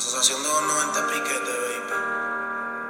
[0.00, 1.90] sensación de un 90 piquete, baby.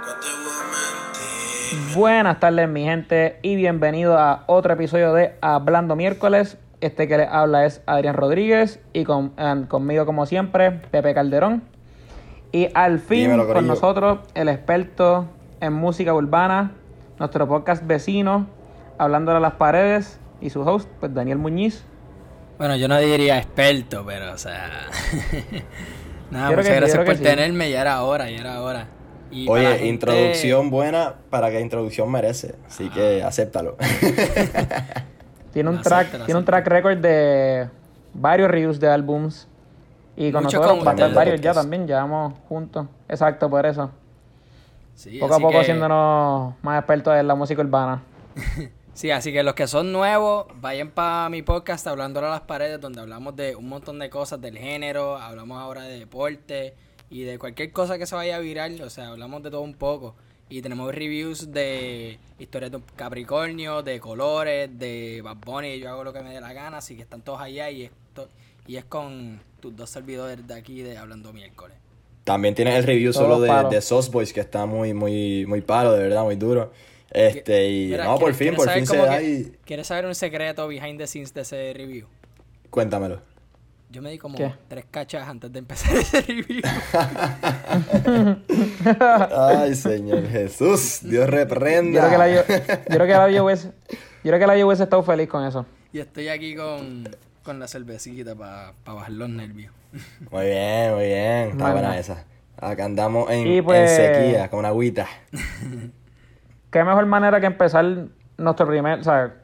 [0.06, 1.96] No te voy a mentir.
[1.96, 6.58] Buenas tardes mi gente y bienvenido a otro episodio de Hablando Miércoles.
[6.82, 11.62] Este que les habla es Adrián Rodríguez y con, eh, conmigo como siempre Pepe Calderón.
[12.52, 15.26] Y al fin Dímelo, con nosotros el experto
[15.60, 16.72] en música urbana,
[17.18, 18.46] nuestro podcast vecino,
[18.98, 21.84] Hablándole a las paredes y su host, pues Daniel Muñiz.
[22.58, 24.88] Bueno, yo no diría experto, pero, o sea.
[26.30, 27.22] Nada, muchas sí, gracias por sí.
[27.22, 28.86] tenerme, ya era hora, ya era hora.
[29.30, 32.54] Y Oye, gente- introducción buena para que introducción merece.
[32.66, 33.76] Así que acéptalo.
[35.52, 37.68] Tiene un track, tiene un track record de
[38.14, 39.48] varios reviews de álbums.
[40.16, 41.14] Y con Muchos nosotros ustedes.
[41.14, 42.86] varios ya también, llevamos juntos.
[43.08, 43.90] Exacto, por eso.
[44.94, 48.02] Sí, Poco a poco que- haciéndonos más expertos en la música urbana.
[48.98, 52.80] Sí, así que los que son nuevos, vayan para mi podcast Hablando a las paredes,
[52.80, 56.74] donde hablamos de un montón de cosas del género, hablamos ahora de deporte
[57.08, 59.74] y de cualquier cosa que se vaya a viral, o sea, hablamos de todo un
[59.74, 60.16] poco.
[60.48, 66.12] Y tenemos reviews de historias de Capricornio, de colores, de Bad Bunny, yo hago lo
[66.12, 68.28] que me dé la gana, así que están todos allá y esto
[68.66, 71.76] y es con tus dos servidores de aquí de Hablando Miércoles.
[72.24, 75.92] También tienes el review solo de, de Sauce Boys, que está muy, muy, muy palo,
[75.92, 76.72] de verdad, muy duro.
[77.10, 80.14] Este, y Mira, no, por ¿quieres- fin, por fin se da y ¿Quieres saber un
[80.14, 82.06] secreto behind the scenes de ese review?
[82.70, 83.22] cuéntamelo.
[83.90, 84.52] Yo me di como ¿Qué?
[84.68, 86.60] tres cachas antes de empezar ese review.
[89.34, 92.00] Ay, Señor Jesús, Dios Yo reprenda.
[92.00, 94.66] creo que la yo, yo creo que la yo hubiese, yo creo que la yo
[94.66, 95.64] hubiese estado feliz con eso.
[95.92, 97.08] y estoy aquí con,
[97.42, 99.72] con la cervecita para bajar los nervios.
[100.30, 101.48] Muy bien, muy bien.
[101.52, 101.72] Está Bueno.
[101.72, 102.26] buena esa.
[102.58, 105.08] Acá andamos en, pues- en sequía, con agüita.
[106.70, 107.84] Qué mejor manera que empezar
[108.36, 109.34] nuestro primer, o sea,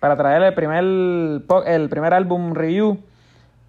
[0.00, 0.82] para traer el primer
[1.66, 2.98] el primer álbum review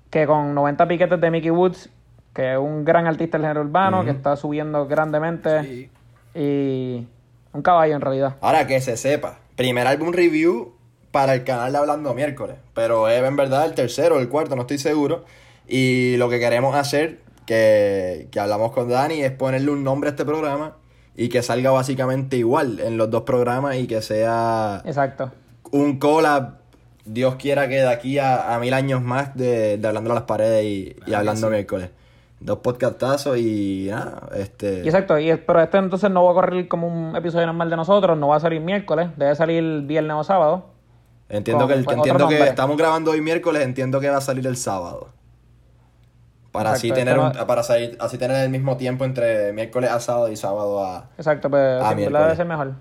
[0.10, 1.90] que con 90 piquetes de Mickey Woods,
[2.34, 5.90] que es un gran artista del género urbano, que está subiendo grandemente Sí.
[6.34, 7.08] y
[7.54, 8.36] un caballo en realidad.
[8.42, 10.74] Ahora que se sepa, primer álbum review
[11.12, 14.56] para el canal de Hablando Miércoles, pero es en verdad el tercero o el cuarto,
[14.56, 15.24] no estoy seguro.
[15.68, 20.12] Y lo que queremos hacer, que, que hablamos con Dani, es ponerle un nombre a
[20.12, 20.74] este programa
[21.16, 25.32] y que salga básicamente igual en los dos programas y que sea Exacto.
[25.72, 26.56] un collab,
[27.06, 30.24] Dios quiera que de aquí a, a mil años más de, de Hablando a las
[30.24, 31.90] Paredes y, y Hablando Miércoles.
[32.42, 34.82] Dos podcastazos y nada, este...
[34.84, 38.18] Exacto, y, pero este entonces no va a correr como un episodio normal de nosotros,
[38.18, 40.66] no va a salir miércoles, debe salir viernes o sábado.
[41.30, 42.50] Entiendo con que, el, otro entiendo que nombre.
[42.50, 45.10] estamos grabando hoy miércoles, entiendo que va a salir el sábado.
[46.58, 50.30] Para así tener un- para salir- así tener el mismo tiempo entre miércoles a sábado
[50.32, 51.62] y sábado a Exacto, pues.
[51.62, 52.24] ¿verdad?
[52.24, 52.72] debe ser mejor.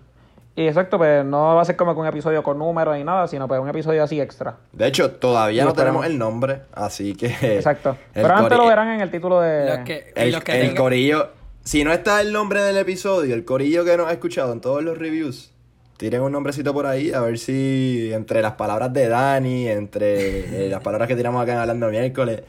[0.57, 3.27] Y exacto, pues no va a ser como que un episodio con números ni nada,
[3.27, 4.55] sino pues un episodio así extra.
[4.73, 7.27] De hecho, todavía Y no tenemos el nombre, así que
[7.57, 7.97] Exacto.
[8.13, 9.69] Pero antes cori- lo verán en el título de...
[9.69, 11.29] Los que, el, los que el tengan- corillo,
[11.65, 14.81] si no está el nombre del episodio, el corillo que nos ha escuchado en todos
[14.85, 15.51] los reviews,
[15.97, 20.69] tiren un nombrecito por ahí a ver si entre las palabras de Dani, entre eh,
[20.69, 22.43] las palabras que tiramos acá en Hablando Miércoles,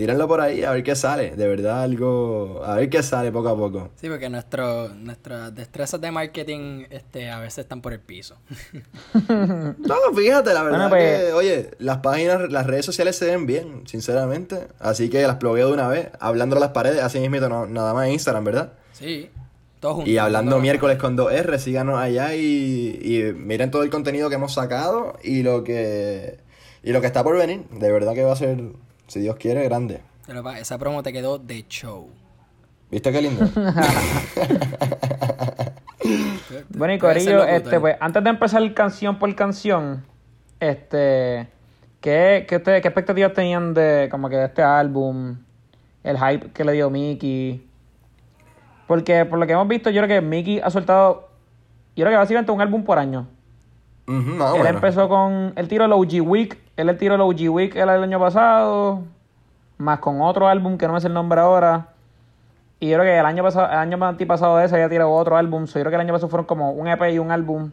[0.00, 1.36] tírenlo por ahí a ver qué sale.
[1.36, 2.62] De verdad, algo.
[2.64, 3.90] A ver qué sale poco a poco.
[3.96, 8.36] Sí, porque nuestro, nuestras destrezas de marketing este, a veces están por el piso.
[9.28, 13.44] No, fíjate, la verdad Bueno, pues- que, oye, las páginas, las redes sociales se ven
[13.44, 14.68] bien, sinceramente.
[14.78, 17.92] Así que las plugueo de una vez, hablando a las paredes, así mismo, no, nada
[17.92, 18.72] más en Instagram, ¿verdad?
[18.92, 19.28] Sí,
[19.80, 20.10] todos juntos.
[20.12, 20.62] Y hablando todos.
[20.62, 25.42] miércoles con 2R, síganos allá y, y miren todo el contenido que hemos sacado y
[25.42, 26.38] lo que
[26.82, 27.64] y lo que está por venir.
[27.70, 28.58] De verdad que va a ser,
[29.10, 30.00] si Dios quiere, grande.
[30.26, 32.08] Pero, pa, esa promo te quedó de show.
[32.90, 33.44] ¿Viste qué lindo?
[36.70, 40.04] Bueno, y Corillo, este, pues, antes de empezar canción por canción,
[40.58, 41.48] este,
[42.00, 45.36] ¿qué, qué, ustedes- qué expectativas tenían de como que de este álbum?
[46.02, 47.66] El hype que le dio Mickey.
[48.86, 51.28] Porque por lo que hemos visto, yo creo que Mickey ha soltado,
[51.94, 53.28] yo creo que básicamente un álbum por año.
[54.08, 57.74] O él empezó con el tiro del OG Week, él el tiro del OG Week
[57.76, 59.02] el año pasado,
[59.78, 61.88] más con otro álbum que no me sé el nombre ahora.
[62.78, 65.36] Y yo creo que el año pasado, el año antipasado de ese ya tiró otro
[65.36, 65.66] álbum.
[65.66, 67.70] So, yo creo que el año pasado fueron como un EP y un álbum.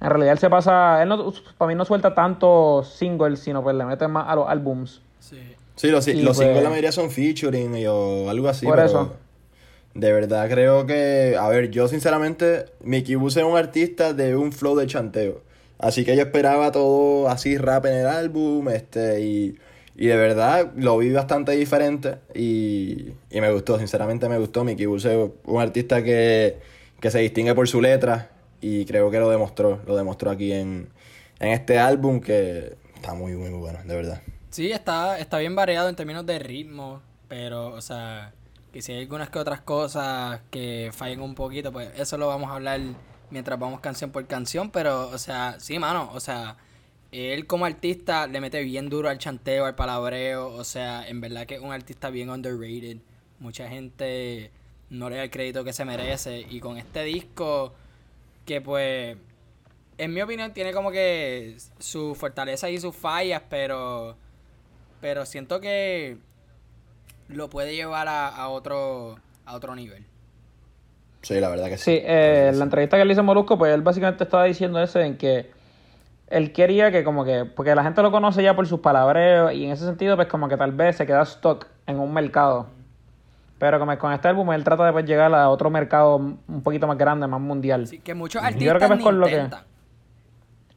[0.00, 3.76] En realidad él se pasa, él no, para mí no suelta tantos singles, sino pues
[3.76, 5.02] le mete más a los álbums.
[5.18, 5.38] Sí.
[5.76, 8.64] Sí, los, Y los pues- singles la mayoría son featuring y- o algo así.
[8.64, 9.12] Por pero eso.
[9.92, 14.52] De verdad creo que, a ver, yo sinceramente, Mickey Bus es un artista de un
[14.52, 15.40] flow de chanteo.
[15.80, 19.58] Así que yo esperaba todo así rap en el álbum, este, y,
[19.96, 24.62] y de verdad lo vi bastante diferente y, y me gustó, sinceramente me gustó.
[24.62, 26.58] Mickey Bus es un artista que,
[27.00, 28.30] que se distingue por su letra
[28.60, 30.90] y creo que lo demostró, lo demostró aquí en,
[31.38, 34.20] en este álbum que está muy, muy bueno, de verdad.
[34.50, 38.34] Sí, está, está bien variado en términos de ritmo, pero, o sea,
[38.70, 42.50] que si hay algunas que otras cosas que fallen un poquito, pues eso lo vamos
[42.50, 42.80] a hablar
[43.30, 46.56] mientras vamos canción por canción, pero, o sea, sí, mano, o sea,
[47.12, 51.46] él como artista le mete bien duro al chanteo, al palabreo, o sea, en verdad
[51.46, 52.98] que es un artista bien underrated.
[53.40, 54.50] Mucha gente
[54.90, 57.74] no le da el crédito que se merece y con este disco
[58.44, 59.16] que pues
[59.98, 64.16] en mi opinión tiene como que su fortaleza y sus fallas, pero
[65.00, 66.18] pero siento que
[67.28, 70.04] lo puede llevar a, a otro a otro nivel.
[71.22, 71.84] Sí, la verdad que sí.
[71.84, 75.16] Sí, eh, la entrevista que le hizo Molusco, pues él básicamente estaba diciendo eso en
[75.16, 75.50] que
[76.28, 79.64] él quería que como que, porque la gente lo conoce ya por sus palabreos y
[79.64, 82.66] en ese sentido pues como que tal vez se queda stock en un mercado.
[83.58, 86.86] Pero como con este álbum él trata de pues, llegar a otro mercado un poquito
[86.86, 87.86] más grande, más mundial.
[87.86, 89.50] Sí, que muchos Yo artistas creo que pues con lo que-.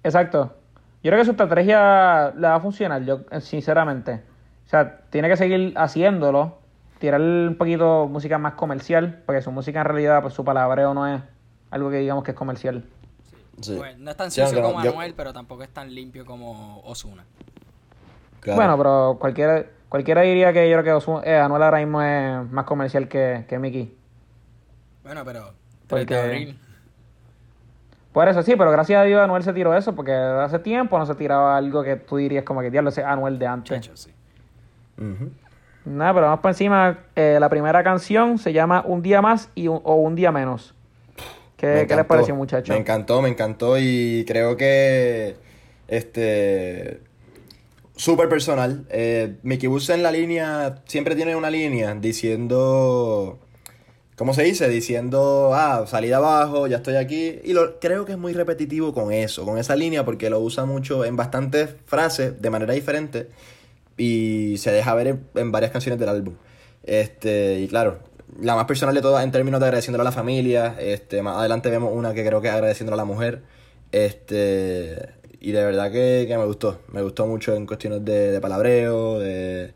[0.03, 0.53] Exacto.
[1.01, 4.21] Yo creo que su estrategia le va a funcionar, yo eh, sinceramente.
[4.65, 6.59] O sea, tiene que seguir haciéndolo,
[7.03, 11.05] tirar un poquito música más comercial, porque su música en realidad, pues su palabreo no
[11.05, 11.21] es
[11.69, 12.85] algo que digamos que es comercial.
[13.59, 13.75] Sí.
[13.77, 17.25] Pues, no es tan sucio como yo- Anuel, pero tampoco es tan limpio como Osuna.
[18.39, 18.55] claro.
[18.55, 22.49] Bueno, pero cualquiera, cualquiera diría que yo creo que Ozuna- eh, Anuel ahora mismo es
[22.51, 23.93] más comercial que, que Mickey.
[25.03, 25.41] Bueno, pero
[25.87, 26.59] 3 Porque- de abril.
[28.13, 31.05] Por eso sí, pero gracias a Dios Anuel se tiró eso, porque hace tiempo no
[31.05, 33.81] se tiraba algo que tú dirías como que diablo, ese es Anuel de antes.
[33.81, 34.11] Chacho, sí.
[34.97, 35.31] Ujú.
[35.85, 36.99] Nada, pero vamos por encima.
[37.15, 40.73] Eh, la primera canción se llama Un día más y un- o Un día menos.
[41.57, 42.69] ¿Qué, Me qué les pareció, muchachos?
[42.69, 45.35] Me encantó, me encantó y creo que
[45.87, 46.99] este
[47.95, 48.85] súper personal.
[48.89, 53.39] Eh, Mickey en la línea siempre tiene una línea diciendo
[54.15, 54.69] ¿cómo se dice?
[54.69, 57.39] Diciendo, ah, salí de abajo, ya estoy aquí.
[57.43, 60.65] Y lo, creo que es muy repetitivo con eso, con esa línea, porque lo usa
[60.65, 63.27] mucho en bastantes frases de manera diferente
[63.97, 66.35] y se deja ver en, varias canciones del álbum.
[66.83, 67.99] Este, y claro,
[68.39, 70.75] la más personal de todas en términos de agradeciéndole a la familia.
[70.79, 73.43] Este, más adelante vemos una que creo que es agradeciéndole a la mujer.
[73.91, 75.09] Este,
[75.39, 76.81] y de verdad que, que me gustó.
[76.91, 79.73] Me gustó mucho en cuestiones de, de palabreo, de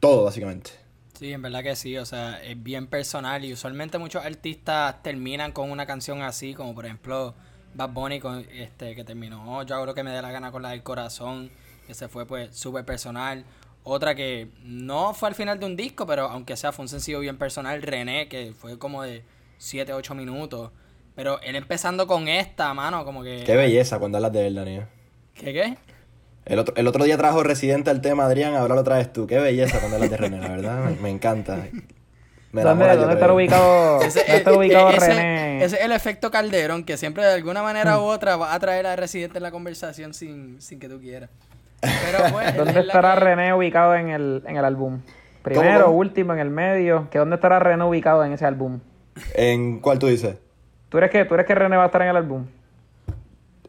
[0.00, 0.84] todo, básicamente.
[1.18, 5.52] Sí, en verdad que sí, o sea, es bien personal y usualmente muchos artistas terminan
[5.52, 7.34] con una canción así, como por ejemplo
[7.74, 10.62] Bad Bunny con este que terminó Yo hago lo que me dé la gana con
[10.62, 11.50] la del corazón,
[11.86, 13.44] que se fue pues súper personal.
[13.82, 17.20] Otra que no fue al final de un disco, pero aunque sea fue un sencillo
[17.20, 19.22] bien personal, René, que fue como de
[19.58, 20.70] 7, 8 minutos.
[21.14, 23.44] Pero él empezando con esta, mano, como que...
[23.44, 24.86] Qué belleza cuando hablas de él, Daniel.
[25.34, 25.76] ¿Qué qué?
[26.46, 29.26] El otro, el otro día trajo Residente al tema, Adrián, ahora lo traes tú.
[29.26, 30.84] Qué belleza cuando hablas de René, la verdad.
[30.84, 31.56] Me, me encanta.
[32.52, 35.64] Me ¿Dónde, dónde está ubicado, Ese, dónde está ubicado ese- René?
[35.64, 38.86] ese es el efecto Calderón, que siempre de alguna manera u otra va a traer
[38.86, 41.30] a Residente en la conversación sin, sin que tú quieras.
[42.04, 45.00] Pero pues, ¿Dónde es estará que- René ubicado en el, en el álbum?
[45.42, 45.98] Primero, cómo?
[45.98, 47.08] último, en el medio.
[47.10, 48.80] ¿Que ¿Dónde estará René ubicado en ese álbum?
[49.34, 50.36] ¿En cuál tú dices?
[50.88, 52.46] ¿Tú eres que, tú eres que René va a estar en el álbum?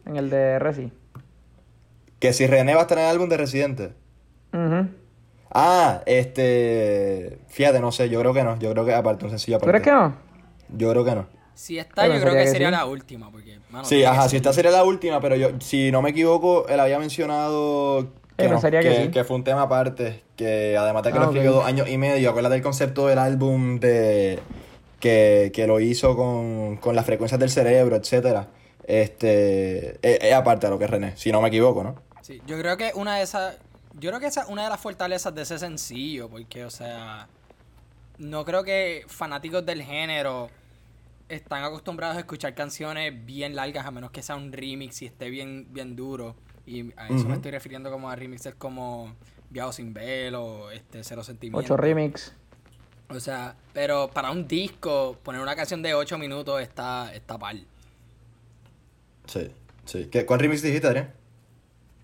[0.06, 0.91] En el de Resi.
[2.19, 3.94] Que si René va a estar en el álbum de Residente.
[4.53, 4.88] Ujú.
[5.51, 7.39] Ah, este.
[7.47, 8.57] Fíjate, no sé, yo creo que no.
[8.59, 9.81] Yo creo que aparte, un sencillo ¿Tú aparte.
[9.81, 10.15] crees que no?
[10.69, 11.25] Yo creo que no.
[11.55, 12.71] Si está, Yo yo creo que que sería sí.
[12.73, 15.89] la última, porque, mano, Sí, que ajá, si esta sería la última, pero yo, si
[15.91, 19.23] no me equivoco, él había mencionado que, Eh, no, que sí.
[19.25, 22.55] fue un tema aparte, que además de que Ah, lo dos años y medio, acuérdate
[22.55, 24.39] del concepto del álbum de
[24.99, 28.47] que, que lo hizo con, con las frecuencias del cerebro, etcétera.
[28.88, 31.95] Este, es, es aparte de lo que es René, si no me equivoco, ¿no?
[32.21, 33.55] Sí, yo creo que una de esas.
[33.93, 37.27] Yo creo que esa es una de las fortalezas de ese sencillo, porque, o sea.
[38.17, 40.50] No creo que fanáticos del género
[41.29, 45.29] están acostumbrados a escuchar canciones bien largas, a menos que sea un remix y esté
[45.29, 46.36] bien, bien duro.
[46.65, 49.13] Y a eso me estoy refiriendo como a remixes como
[49.50, 51.65] Viajo sin velo, este, Cero Sentimientos.
[51.65, 52.34] Ocho remix.
[53.10, 57.65] O sea, pero para un disco, poner una canción de 8 minutos está, está pal.
[59.27, 59.51] Sí,
[59.86, 60.08] sí.
[60.12, 61.13] ¿Qué, ¿Cuál remix dijiste, Adrián?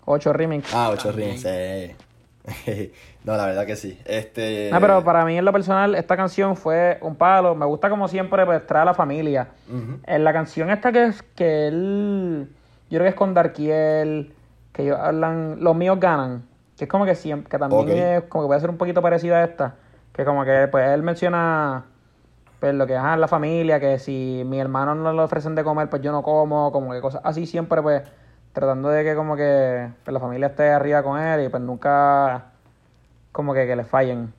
[0.04, 0.72] Ocho remix.
[0.72, 1.42] Ah, ocho También.
[1.42, 1.96] remix, sí.
[3.24, 3.98] no, la verdad que sí.
[4.04, 4.70] Este...
[4.72, 7.54] No, pero para mí en lo personal esta canción fue un palo.
[7.54, 9.48] Me gusta como siempre pues trae a la familia.
[10.06, 12.48] En la canción esta que es que él,
[12.90, 14.34] yo creo que es con Darkiel,
[14.72, 16.44] que ellos hablan, los míos ganan,
[16.76, 19.38] que es como que siempre, que también es como que puede ser un poquito parecida
[19.38, 19.74] a esta,
[20.12, 21.84] que como que pues él menciona
[22.58, 25.90] pues lo que es la familia, que si mi hermano no le ofrecen de comer,
[25.90, 28.02] pues yo no como, como que cosas así siempre pues
[28.52, 32.52] tratando de que como que pues, la familia esté arriba con él y pues nunca
[33.32, 34.32] como que, que le fallen.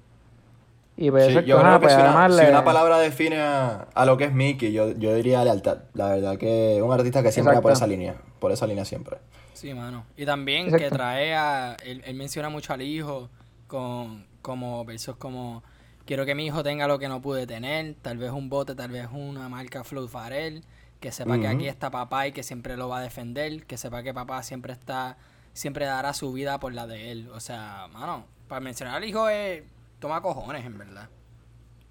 [0.95, 4.15] Y pues, Sí, yo creo que pues, si, una, si palabra define a, a lo
[4.15, 5.79] que es Mickey, yo, yo diría lealtad.
[5.93, 8.15] La verdad que es un artista que siempre va por esa línea.
[8.39, 9.17] Por esa línea siempre.
[9.53, 10.05] Sí, mano.
[10.15, 10.83] Y también Exacto.
[10.85, 11.75] que trae a.
[11.83, 13.29] Él, él menciona mucho al hijo
[13.65, 15.63] con como versos como.
[16.05, 18.91] quiero que mi hijo tenga lo que no pude tener, tal vez un bote, tal
[18.91, 20.63] vez una marca Flow Farel,
[21.03, 24.03] que sepa que aquí está papá y que siempre lo va a defender, que sepa
[24.03, 25.17] que papá siempre está,
[25.51, 27.29] siempre dará su vida por la de él.
[27.33, 29.63] O sea, mano, para mencionar al hijo es,
[29.99, 31.09] toma cojones, en verdad.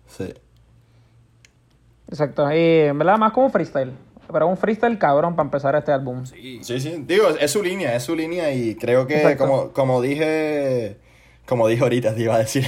[0.06, 0.32] Sí.
[2.08, 2.50] Exacto.
[2.50, 3.92] Y en verdad más como un freestyle.
[4.32, 6.24] Pero un freestyle cabrón para empezar este álbum.
[6.24, 6.60] Sí.
[6.62, 7.04] Sí, sí.
[7.06, 9.46] Digo, es su línea, es su línea y creo que Exacto.
[9.46, 10.96] como, como dije,
[11.44, 12.66] como dije ahorita, te iba a decir.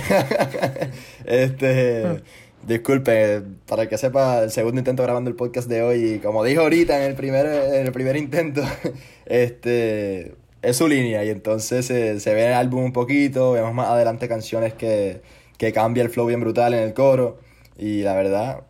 [1.24, 2.22] este,
[2.66, 6.58] disculpe, para que sepa, el segundo intento grabando el podcast de hoy, y como dije
[6.58, 8.62] ahorita en el primer, en el primer intento,
[9.26, 13.74] este, es su línea y entonces se, se ve en el álbum un poquito, vemos
[13.74, 15.22] más adelante canciones que,
[15.58, 17.38] que cambia el flow bien brutal en el coro
[17.76, 18.64] y la verdad,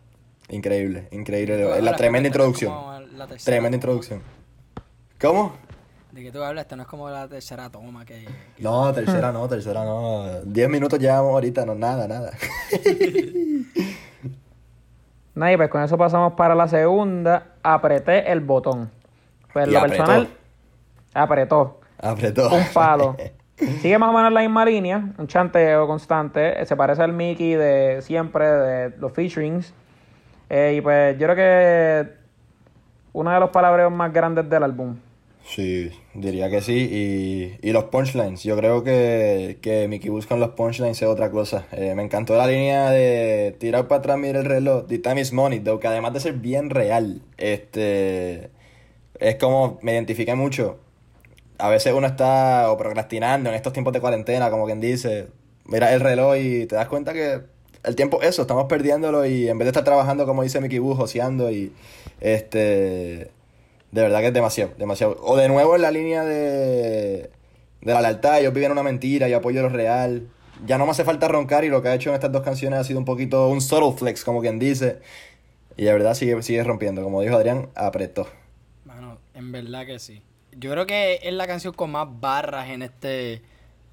[0.51, 2.73] increíble, increíble, la hablas tremenda introducción,
[3.17, 4.23] la tercera tremenda introducción.
[5.21, 5.57] ¿Cómo?
[6.15, 8.25] De que tú hablas, esto no es como la tercera toma que...
[8.25, 8.29] que-
[8.63, 10.43] No, tercera no, tercera no.
[10.45, 12.31] Diez minutos llevamos ahorita, no, nada, nada.
[15.35, 17.55] Nada, y pues con eso pasamos para la segunda.
[17.63, 18.89] Apreté el botón.
[19.53, 19.97] Pues Y lo apretó.
[20.05, 20.29] personal,
[21.13, 21.81] apretó.
[21.99, 22.55] Apretó.
[22.55, 23.17] Un palo.
[23.57, 26.61] Sigue más o menos la misma línea, un chanteo constante.
[26.63, 29.75] eh, Se parece al Mickey de siempre, de los featurings.
[30.51, 32.15] Eh, y pues yo creo que
[33.13, 34.97] uno de los palabreos más grandes del álbum.
[35.47, 36.89] Sí, diría que sí.
[36.91, 38.43] Y, y los punchlines.
[38.43, 41.67] Yo creo que, que Mickey Bulls con los punchlines es otra cosa.
[41.73, 44.87] Eh, me encantó la línea de tirar para atrás, mira el reloj.
[44.87, 48.51] The time is money, though, que además de ser bien real, este
[49.21, 50.79] es como me identifiqué mucho.
[51.59, 55.29] A veces uno está procrastinando en estos tiempos de cuarentena, como quien dice,
[55.67, 57.43] mira el reloj y te das cuenta que
[57.85, 60.79] el tiempo es eso, estamos perdiéndolo y en vez de estar trabajando como dice Mickey
[60.79, 61.73] Boo, joseando y
[62.21, 63.31] este
[63.95, 65.17] de verdad que es demasiado, demasiado.
[65.23, 67.31] O de nuevo en la línea de,
[67.81, 70.27] de la lealtad, ellos viven una mentira, yo apoyo lo real.
[70.67, 72.81] Ya no me hace falta roncar y lo que ha hecho en estas dos canciones
[72.81, 74.99] ha sido un poquito un subtle flex, como quien dice.
[75.77, 78.27] Y de verdad sigue, sigue rompiendo, como dijo Adrián, apretó.
[78.85, 80.23] Mano, en verdad que sí.
[80.51, 83.43] Yo creo que es la canción con más barras en este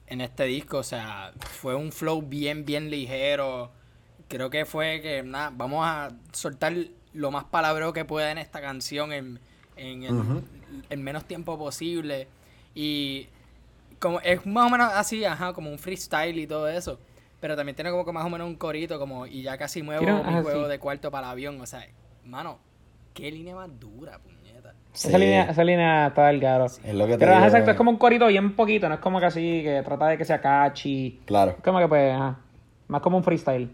[0.08, 3.70] en este disco, o sea, fue un flow bien bien ligero.
[4.27, 6.74] Creo que fue que nada, vamos a soltar
[7.13, 9.13] lo más palabreo que pueda en esta canción
[9.75, 10.04] en
[10.90, 12.28] el, menos tiempo posible
[12.75, 13.28] y
[14.00, 17.00] como es más o menos así, ajá, como un freestyle y todo eso.
[17.40, 20.04] Pero también tiene como que más o menos un corito como y ya casi muevo
[20.04, 20.70] mi ajá, juego sí.
[20.70, 21.86] de cuarto para el avión, o sea,
[22.25, 22.60] mano,
[23.13, 24.74] qué línea más dura, puñeta.
[24.94, 25.08] Sí.
[25.08, 26.66] Esa, línea, esa línea está del garo.
[26.66, 27.48] Es lo que te Pero ajá, digo.
[27.48, 30.18] exacto, es como un corito bien poquito, no es como que así, que trata de
[30.18, 31.22] que sea catchy.
[31.25, 31.51] Claro.
[31.51, 32.40] Es como que pues, ajá,
[32.88, 33.70] más como un freestyle.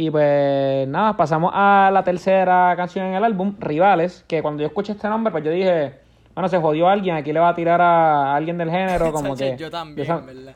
[0.00, 4.68] Y pues nada, pasamos a la tercera canción en el álbum, Rivales, que cuando yo
[4.68, 5.98] escuché este nombre, pues yo dije,
[6.36, 9.56] bueno, se jodió alguien, aquí le va a tirar a alguien del género, como que...
[9.56, 10.54] yo también, yo ¿verdad?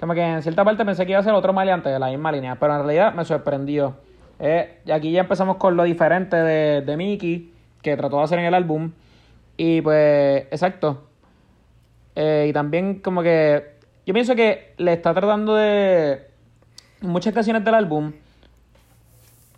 [0.00, 2.32] como que en cierta parte pensé que iba a ser otro maleante de la misma
[2.32, 3.94] línea, pero en realidad me sorprendió.
[4.40, 8.40] Eh, y aquí ya empezamos con lo diferente de, de Mickey, que trató de hacer
[8.40, 8.90] en el álbum.
[9.56, 11.04] Y pues, exacto.
[12.16, 16.26] Eh, y también como que yo pienso que le está tratando de...
[17.02, 18.14] Muchas canciones del álbum,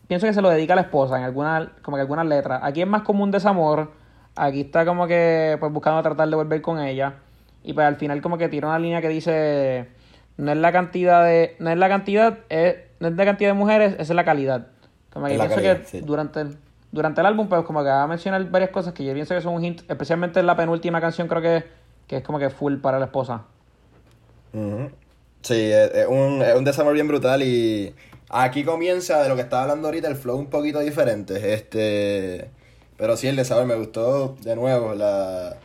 [0.08, 2.60] pienso que se lo dedica a la esposa en algunas, como que algunas letras.
[2.62, 3.92] Aquí es más como un desamor.
[4.34, 7.14] Aquí está como que pues buscando tratar de volver con ella.
[7.62, 9.88] Y pues al final como que tira una línea que dice
[10.36, 13.54] no es la cantidad de, no es la cantidad, es, no es la cantidad de
[13.54, 14.66] mujeres, es la calidad.
[15.12, 16.00] Como que Es la pienso calidad, que sí.
[16.02, 16.56] durante el,
[16.92, 19.40] durante el álbum, pues como que va a mencionar varias cosas que yo pienso que
[19.40, 21.64] son un hint, especialmente en la penúltima canción creo que,
[22.06, 23.44] que es como que full para la esposa.
[25.42, 27.94] Sí, es, es un, es un desamor bien brutal y
[28.28, 31.54] aquí comienza de lo que estaba hablando ahorita el flow un poquito diferente.
[31.54, 32.50] Este,
[32.96, 34.94] pero sí, el desamor me gustó de nuevo.
[34.94, 35.56] La,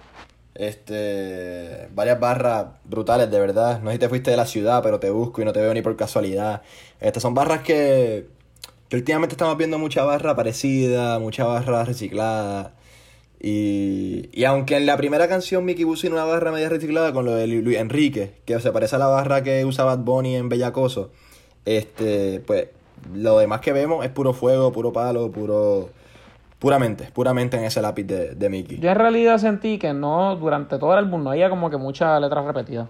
[0.56, 3.82] este, varias barras brutales, de verdad.
[3.82, 5.74] No sé si te fuiste de la ciudad, pero te busco y no te veo
[5.74, 6.62] ni por casualidad.
[7.00, 8.28] Estas son barras que,
[8.90, 12.74] que últimamente estamos viendo mucha barra parecida, mucha barra reciclada.
[13.44, 17.34] Y, y aunque en la primera canción Mickey puso una barra media reciclada con lo
[17.34, 20.48] de Lu- Luis Enrique, que se parece a la barra que usa Bad Bunny en
[20.48, 21.12] Bellacoso,
[21.66, 22.68] este, pues
[23.14, 25.90] lo demás que vemos es puro fuego, puro palo, puro...
[26.60, 28.78] Puramente, puramente en ese lápiz de, de Mickey.
[28.80, 32.22] Yo en realidad sentí que no, durante todo el álbum no había como que muchas
[32.22, 32.88] letras repetidas.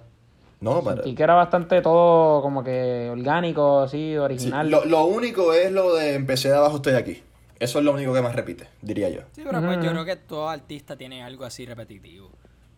[0.60, 0.98] No, para...
[0.98, 4.70] Sentí que era bastante todo como que orgánico, así, Sí, original.
[4.70, 7.24] lo, lo único es lo de empecé de abajo, estoy aquí.
[7.60, 9.22] Eso es lo único que más repite, diría yo.
[9.32, 12.30] Sí, pero pues yo creo que todo artista tiene algo así repetitivo.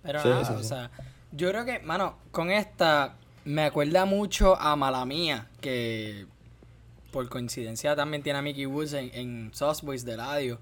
[0.03, 0.65] Pero Sí, nada, sí, o sí.
[0.65, 0.91] sea,
[1.31, 6.25] yo creo que, mano, con esta me acuerda mucho a Mala Mía, que
[7.11, 10.59] por coincidencia también tiene a Mickey Woods en, en Sauce Boys de radio.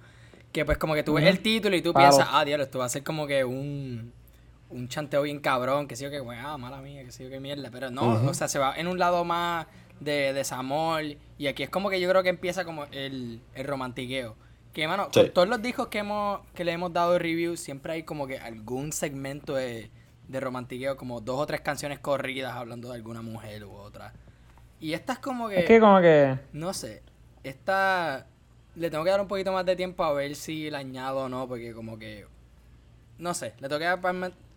[0.51, 2.09] Que pues como que tú ves el título y tú Claro.
[2.09, 4.11] piensas, ah, diablo, esto va a ser como que un,
[4.69, 7.29] un chanteo bien cabrón, que sé yo que, bueno, ah, mala mía, que sé yo
[7.29, 7.69] que mierda.
[7.71, 9.67] Pero no, o sea, se va en un lado más
[10.01, 11.03] de desamor.
[11.37, 14.35] Y aquí es como que yo creo que empieza como el, el romantiqueo.
[14.73, 15.21] Que, mano, Sí.
[15.21, 18.37] con todos los discos que hemos que le hemos dado review, siempre hay como que
[18.39, 19.89] algún segmento de,
[20.31, 24.13] de romantiqueo, como dos o tres canciones corridas hablando de alguna mujer u otra.
[24.79, 26.37] Y esta es como que, Es que como que...
[26.53, 27.03] no sé,
[27.43, 28.25] esta
[28.75, 31.29] le tengo que dar un poquito más de tiempo a ver si la añado o
[31.29, 32.25] no, porque como que,
[33.17, 33.99] no sé, le tengo que dar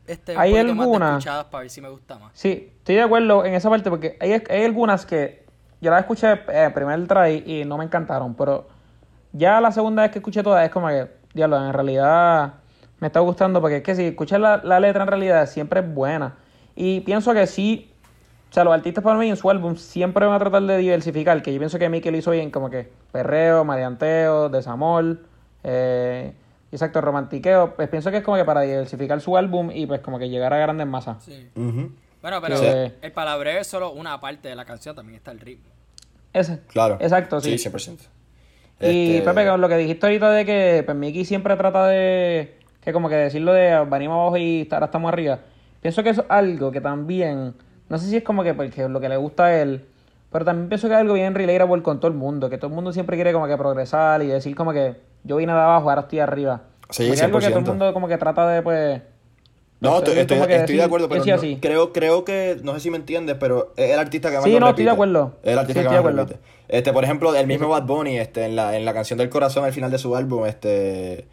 [0.07, 2.31] este, un ¿Hay poquito más de escuchadas para ver si me gusta más.
[2.35, 5.45] Sí, estoy de acuerdo en esa parte porque hay, hay algunas que
[5.81, 8.69] yo las escuché eh, primer try y no me encantaron, pero
[9.33, 12.55] ya la segunda vez que escuché todas es como que, diablo, en realidad
[13.05, 15.95] me está gustando porque es que si escuchas la, la letra en realidad siempre es
[15.95, 16.37] buena.
[16.75, 17.93] Y pienso que sí,
[18.51, 21.43] o sea, los artistas para mí en su álbum siempre van a tratar de diversificar,
[21.43, 25.19] que yo pienso que Mickey lo hizo bien, como que perreo, maleanteo, desamor,
[25.65, 26.33] eh,
[26.73, 30.19] exacto, romantiqueo, pues pienso que es como que para diversificar su álbum y pues como
[30.19, 31.23] que llegar a grandes masas.
[31.23, 31.47] Sí.
[31.55, 32.65] Bueno, pero Sí.
[33.03, 35.69] el palabreo es solo una parte de la canción, también está el ritmo.
[36.33, 36.61] Ese.
[36.69, 36.97] Claro.
[37.01, 37.59] Exacto, sí.
[37.59, 37.99] Sí, 100%.
[38.81, 42.64] Y Este, Pepe, con lo que dijiste ahorita de que pues, Mickey siempre trata de,
[42.85, 45.39] que como que decirlo de venimos abajo y ahora estamos arriba.
[45.81, 47.55] Pienso que eso es algo que también,
[47.89, 49.85] no sé si es como que porque lo que le gusta a él,
[50.31, 52.75] pero también pienso que es algo bien relatable con todo el mundo, que todo el
[52.75, 56.03] mundo siempre quiere como que progresar y decir como que yo vine de abajo, ahora
[56.03, 56.63] estoy arriba.
[56.91, 57.69] Sí, es algo que todo el 100%.
[57.69, 59.01] mundo como que trata de pues...
[59.81, 63.37] No, estoy, estoy- de acuerdo, pero no- creo, creo que, no sé si me entiendes,
[63.39, 65.35] pero es el artista que más Sí, no, estoy de acuerdo.
[65.43, 66.39] Es el artista Sí, que más repite.
[66.69, 69.65] Este, por ejemplo, el mismo Bad Bunny, este, en la, en la canción del corazón
[69.65, 71.27] al final de su álbum, este,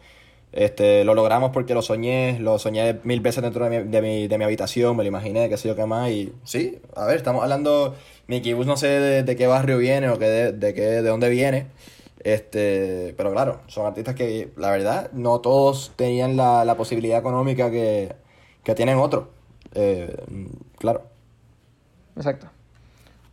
[0.52, 4.28] este, lo logramos porque lo soñé, lo soñé mil veces dentro de mi, de mi,
[4.28, 7.16] de mi habitación, me lo imaginé, qué sé yo qué más, y sí, a ver,
[7.16, 7.94] estamos hablando,
[8.26, 11.08] Mickey Bus no sé de, de qué barrio viene o qué de, de qué, de
[11.08, 11.66] dónde viene,
[12.24, 17.70] este, pero claro, son artistas que, la verdad, no todos tenían la, la posibilidad económica
[17.70, 18.14] que,
[18.62, 19.26] que tienen otros,
[19.74, 20.14] Eh,
[20.78, 21.02] claro.
[22.16, 22.46] Exacto.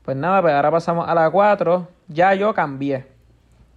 [0.03, 1.87] Pues nada, pues ahora pasamos a la 4.
[2.07, 3.05] Ya yo cambié.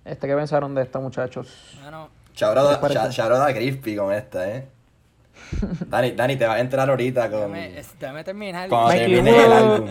[0.05, 1.77] Este, ¿qué pensaron de esto, muchachos?
[1.83, 3.01] Bueno, Chabrada, ¿Qué parece?
[3.01, 4.65] cha- chabrada crispy con esta, ¿eh?
[5.89, 7.53] Dani, Dani, te vas a entrar ahorita con...
[7.53, 8.69] déjame, terminar.
[8.69, 9.89] Cuando Mikey termines el álbum.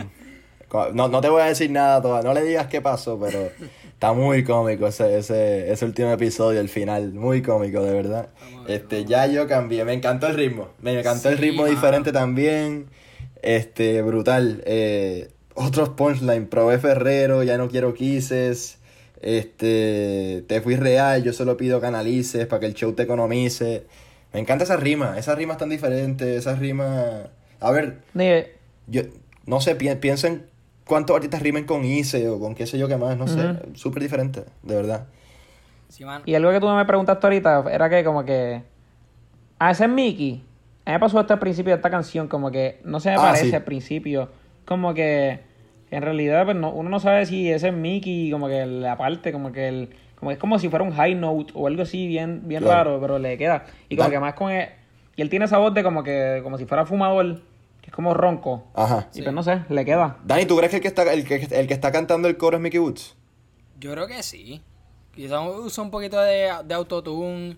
[0.93, 3.51] No, no te voy a decir nada todavía, no le digas qué pasó, pero
[3.91, 8.29] está muy cómico ese, ese, ese último episodio, el final, muy cómico, de verdad.
[8.41, 11.75] A ver, Este, ya yo cambié, me encantó el ritmo, me encantó el ritmo mano.
[11.75, 12.87] diferente también,
[13.41, 14.63] este, brutal.
[14.65, 18.79] Eh, otros punchline, probé Ferrero, ya no quiero quises,
[19.21, 23.85] este, te fui real, yo solo pido que analices para que el show te economice.
[24.33, 27.27] Me encanta esa rima, esas rimas tan diferentes, esas rimas...
[27.59, 27.99] A ver,
[28.87, 29.01] yo
[29.45, 30.45] no sé, pi- pienso en
[30.85, 34.01] cuántos artistas rimen con Ice o con qué sé yo qué más, no sé, súper
[34.01, 35.07] diferente, de verdad.
[35.89, 36.03] Sí.
[36.25, 38.63] Y algo que tú me preguntaste ahorita era que como que...
[39.59, 40.43] Ah, ese es Mickey.
[40.85, 43.15] A mí me pasó esto al principio de esta canción, como que no se me
[43.15, 43.55] Ah, parece sí.
[43.55, 44.29] al principio.
[44.65, 45.39] Como que
[45.91, 49.31] en realidad pues, no- uno no sabe si ese es Mickey, como que la parte,
[49.31, 49.89] como que el...
[50.15, 52.91] Como es como si fuera un high note o algo así bien, bien Claro.
[52.91, 53.65] raro, pero le queda.
[53.89, 54.69] Y como que más con el-
[55.15, 57.41] Y él tiene esa voz de como que, como si fuera fumador,
[57.81, 58.65] que es como ronco.
[58.75, 59.07] Ajá.
[59.15, 60.17] Y pues no sé, le queda.
[60.23, 62.57] Dani, ¿tú crees que el que está, el que, el que está cantando el coro
[62.57, 63.15] es Mickey Woods?
[63.79, 64.61] Yo creo que sí.
[65.15, 67.57] Quizás usa un poquito de, de autotune.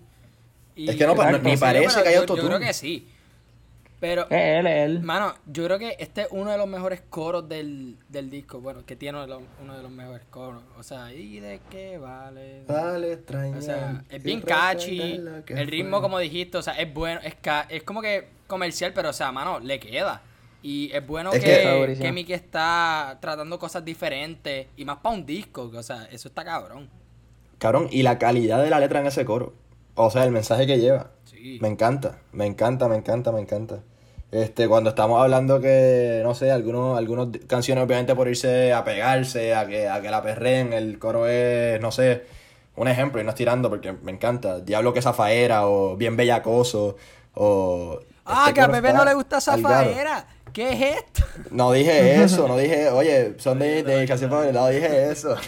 [0.74, 1.46] y- Es que no pa- Exacto.
[1.48, 2.42] ni Sí, parece pero que hay yo- autotune.
[2.42, 3.08] Yo creo que sí.
[4.06, 5.00] Pero, Es él, es él.
[5.00, 8.60] mano, yo creo que este es uno de los mejores coros del, del disco.
[8.60, 10.62] Bueno, que tiene uno de los, uno de los mejores coros.
[10.78, 12.64] O sea, ¿y de qué vale?
[12.68, 13.56] Vale, extraña.
[13.56, 15.18] O sea, es bien catchy.
[15.46, 17.18] El ritmo, como dijiste, o sea, es bueno.
[17.24, 20.20] Es, ca- es como que comercial, pero, o sea, mano, le queda.
[20.62, 24.66] Y es bueno Es que, que- que Mickey está tratando cosas diferentes.
[24.76, 26.90] Y más para un disco, que, o sea, eso está cabrón.
[27.56, 29.54] Cabrón, y la calidad de la letra en ese coro.
[29.94, 31.12] O sea, el mensaje que lleva.
[31.24, 31.58] Sí.
[31.62, 33.80] Me encanta, me encanta, me encanta, me encanta.
[34.34, 38.82] Este, cuando estamos hablando que, no sé, algunos, algunos di- canciones obviamente por irse a
[38.84, 42.24] pegarse, a que, a que la perreen, el coro es, no sé,
[42.76, 44.58] un ejemplo, y no tirando porque me encanta.
[44.60, 46.96] Diablo que zafaera, o bien bellacoso,
[47.34, 48.00] o...
[48.26, 49.40] Ah, este que a Pepe no le gusta.
[49.40, 50.26] Zafaera.
[50.52, 51.24] ¿Qué es esto?
[51.50, 55.36] No dije eso, no dije, oye, son de, de canción favorita, no dije eso.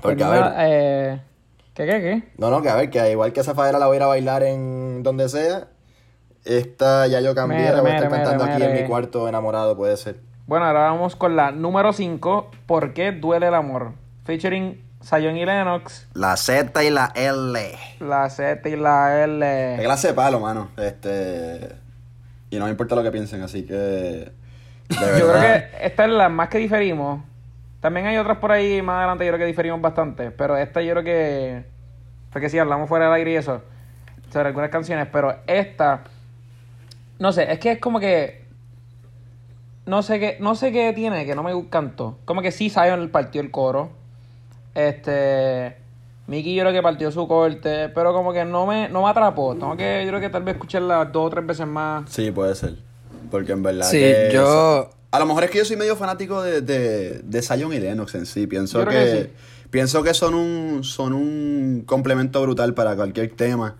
[0.00, 1.20] Porque, a Pues ver, eh,
[1.74, 2.22] ¿Qué, qué, qué?
[2.36, 4.06] no, no, que a ver, que igual que esa faera la voy a ir a
[4.06, 5.68] bailar en donde sea,
[6.44, 8.88] esta ya yo cambié, Mere, la voy a estar mere, cantando mere, aquí en mi
[8.88, 10.16] cuarto enamorado, puede ser.
[10.46, 13.92] Bueno, ahora vamos con la número 5, ¿Por qué duele el amor?
[14.24, 17.78] Featuring Zion y Lennox, La Z y la L.
[18.00, 19.76] la Z y la L.
[19.82, 20.68] clase de palo, mano.
[20.76, 21.76] Este.
[22.50, 24.32] Y no me importa lo que piensen, así que.
[24.88, 27.22] Yo creo que esta es la más que diferimos.
[27.80, 30.30] También hay otras por ahí más adelante, yo creo que diferimos bastante.
[30.30, 31.64] Pero esta yo creo que.
[32.32, 33.62] Porque si hablamos fuera del aire y eso.
[34.32, 36.00] sobre algunas canciones, pero esta,
[37.18, 38.44] no sé, es que es como que,
[39.86, 42.18] no sé qué, no sé qué tiene, que no me encantó.
[42.24, 43.90] Como que sí, Zion partió el coro,
[44.74, 45.76] este,
[46.26, 49.54] Mickey yo creo que partió su corte, pero como que no me, no me atrapó.
[49.54, 52.08] Tengo que, yo creo que tal vez escucharla dos o tres veces más.
[52.10, 52.74] Sí, puede ser.
[53.30, 53.86] Porque en verdad.
[53.90, 57.42] Sí, que yo- A lo mejor es que yo soy medio fanático de, de, de
[57.42, 58.46] Zion y Lennox en sí.
[58.46, 59.30] Pienso Yo que, creo que sí.
[59.70, 63.76] pienso que son un son un complemento brutal para cualquier tema.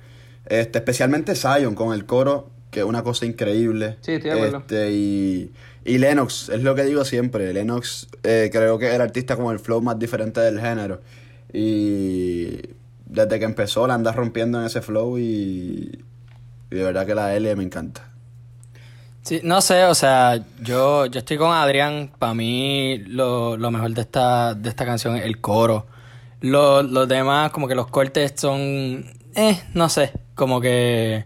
[0.47, 3.97] Este, especialmente Zion con el coro, que es una cosa increíble.
[4.01, 4.59] Sí, estoy de acuerdo.
[4.59, 5.53] Este, y,
[5.85, 7.53] y Lennox, es lo que digo siempre.
[7.53, 11.01] Lennox eh, creo que es el artista con el flow más diferente del género.
[11.53, 12.61] Y
[13.07, 15.23] desde que empezó la anda rompiendo en ese flow y,
[16.71, 18.05] y de verdad que la L me encanta.
[19.23, 22.11] Sí, no sé, o sea, yo, yo estoy con Adrián.
[22.19, 25.87] Para mí, lo, lo mejor de esta, de esta canción es el coro.
[26.41, 29.05] Lo- los demás, como que los cortes son.
[29.35, 30.13] Eh, no sé.
[30.35, 31.25] Como que.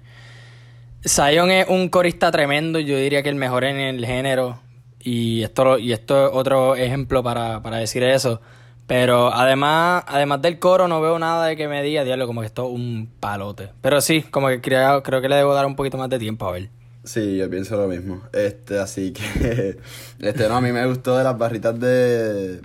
[1.06, 2.78] Zion es un corista tremendo.
[2.78, 4.60] Yo diría que el mejor en el género.
[5.00, 8.40] Y esto, y esto es otro ejemplo para, para decir eso.
[8.86, 12.46] Pero además, además del coro, no veo nada de que me diga, diablo, como que
[12.46, 13.70] esto es un palote.
[13.80, 16.46] Pero sí, como que creo, creo que le debo dar un poquito más de tiempo
[16.46, 16.68] a ver.
[17.04, 18.22] Sí, yo pienso lo mismo.
[18.32, 19.78] Este, así que,
[20.20, 22.60] este, no, a mí me gustó de las barritas de,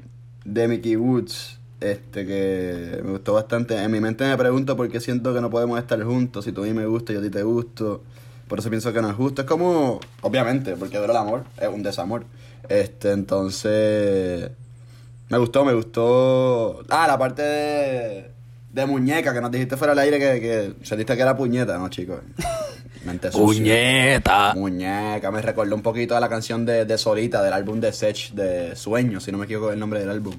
[0.45, 3.81] de Mickey Woods, este, que me gustó bastante.
[3.81, 6.63] En mi mente me pregunto por qué siento que no podemos estar juntos, si tú
[6.63, 8.03] a mí me gusta yo a ti te gusto.
[8.47, 9.41] Por eso pienso que no es justo.
[9.41, 12.25] Es como, obviamente, porque dura el amor, es un desamor.
[12.69, 14.51] Este, entonces,
[15.29, 16.83] me gustó, me gustó.
[16.89, 18.31] Ah, la parte de,
[18.71, 21.89] de muñeca que nos dijiste fuera del aire que, que sentiste que era puñeta, ¿no,
[21.89, 22.19] chicos?
[23.05, 23.29] Mente.
[23.31, 24.53] ¡Puñeta!
[24.55, 28.31] Muñeca, me recordó un poquito a la canción de, de Solita del álbum de Sech
[28.33, 30.35] de Sueños, si no me equivoco el nombre del álbum.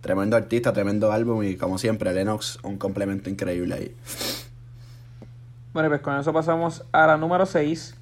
[0.00, 3.94] Tremendo artista, tremendo álbum y como siempre, Lennox, un complemento increíble ahí.
[5.72, 7.94] Bueno, pues con eso pasamos a la número 6.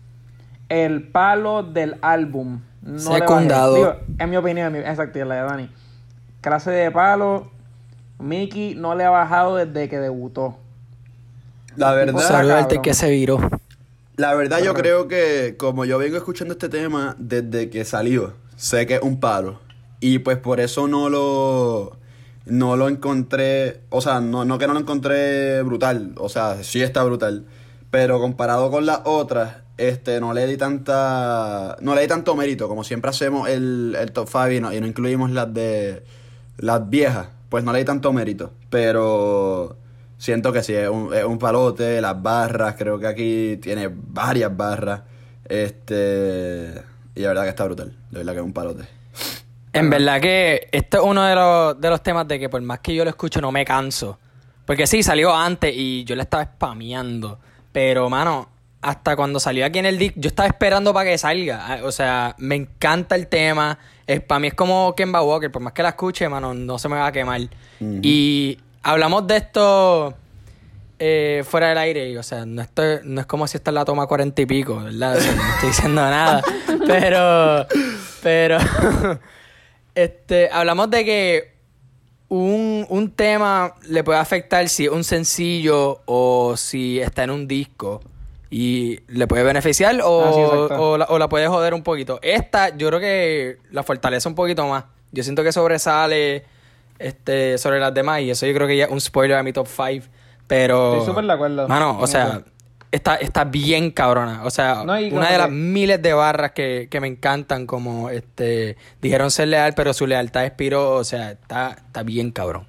[0.68, 2.61] El palo del álbum.
[2.83, 2.98] No.
[2.98, 3.74] Secundado.
[3.74, 5.70] Digo, en mi opinión, en mi, exacto, la de Dani.
[6.40, 7.50] Clase de palo.
[8.18, 10.57] Mickey no le ha bajado desde que debutó.
[11.76, 13.38] La verdad, al que se viró.
[14.16, 18.87] la verdad yo creo que como yo vengo escuchando este tema desde que salió, sé
[18.87, 19.61] que es un palo.
[20.00, 21.96] Y pues por eso no lo
[22.46, 26.83] no lo encontré, o sea, no, no que no lo encontré brutal, o sea, sí
[26.83, 27.44] está brutal,
[27.90, 32.68] pero comparado con las otras, este, no le di tanta, no le di tanto mérito,
[32.68, 36.03] como siempre hacemos el, el top 5 y no, y no incluimos las de,
[36.59, 39.77] las viejas, pues no le di tanto mérito, pero
[40.18, 44.55] siento que sí, es un, es un palote, las barras, creo que aquí tiene varias
[44.57, 45.03] barras,
[45.48, 46.83] este,
[47.14, 48.98] y la verdad que está brutal, de verdad que es un palote.
[49.72, 52.81] En verdad que este es uno de los, de los temas de que por más
[52.81, 54.18] que yo lo escucho no me canso.
[54.64, 57.38] Porque sí, salió antes y yo le estaba spameando.
[57.72, 58.48] Pero, mano,
[58.81, 61.64] hasta cuando salió aquí en el disc, yo estaba esperando para que salga.
[61.66, 63.78] Ah, O sea, me encanta el tema.
[64.07, 65.50] Es, para mí es como Kemba Walker.
[65.50, 67.40] Por más que la escuche, mano, no se me va a quemar.
[67.81, 70.14] Y hablamos de esto
[70.98, 72.11] eh, fuera del aire.
[72.11, 74.46] y, o sea, no, estoy, no es como si esta es la toma cuarenta y
[74.46, 75.16] pico, ¿verdad?
[75.16, 76.42] O sea, no estoy diciendo nada.
[76.87, 77.66] Pero,
[78.22, 78.59] pero,
[79.94, 81.58] este, hablamos de que
[82.29, 87.49] un, un tema le puede afectar si es un sencillo o si está en un
[87.49, 88.01] disco.
[88.51, 90.41] Y le puede beneficiar o, Ah, sí,
[90.79, 92.19] o la, o la puede joder un poquito.
[92.23, 94.85] Esta, yo creo que la fortalece un poquito más.
[95.12, 96.45] Yo siento que sobresale
[96.99, 98.23] este, sobre las demás.
[98.23, 100.07] Y eso yo creo que ya es un spoiler a mi top 5.
[100.47, 100.93] Pero.
[100.95, 102.43] Estoy súper de acuerdo Mano, o sea.
[102.92, 104.44] Está, está bien cabrona.
[104.44, 108.77] O sea, No, una de las miles de barras que, que me encantan, como este
[109.03, 110.92] dijeron ser leal, pero su lealtad expiró.
[110.96, 112.66] O sea, está, está bien cabrón.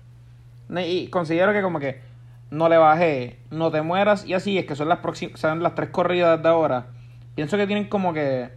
[0.67, 2.01] No, Y considero que como que
[2.51, 5.75] no le bajé, no te mueras y así es que son las próximas, son las
[5.75, 6.87] tres corridas de ahora.
[7.35, 8.49] Pienso que tienen como que,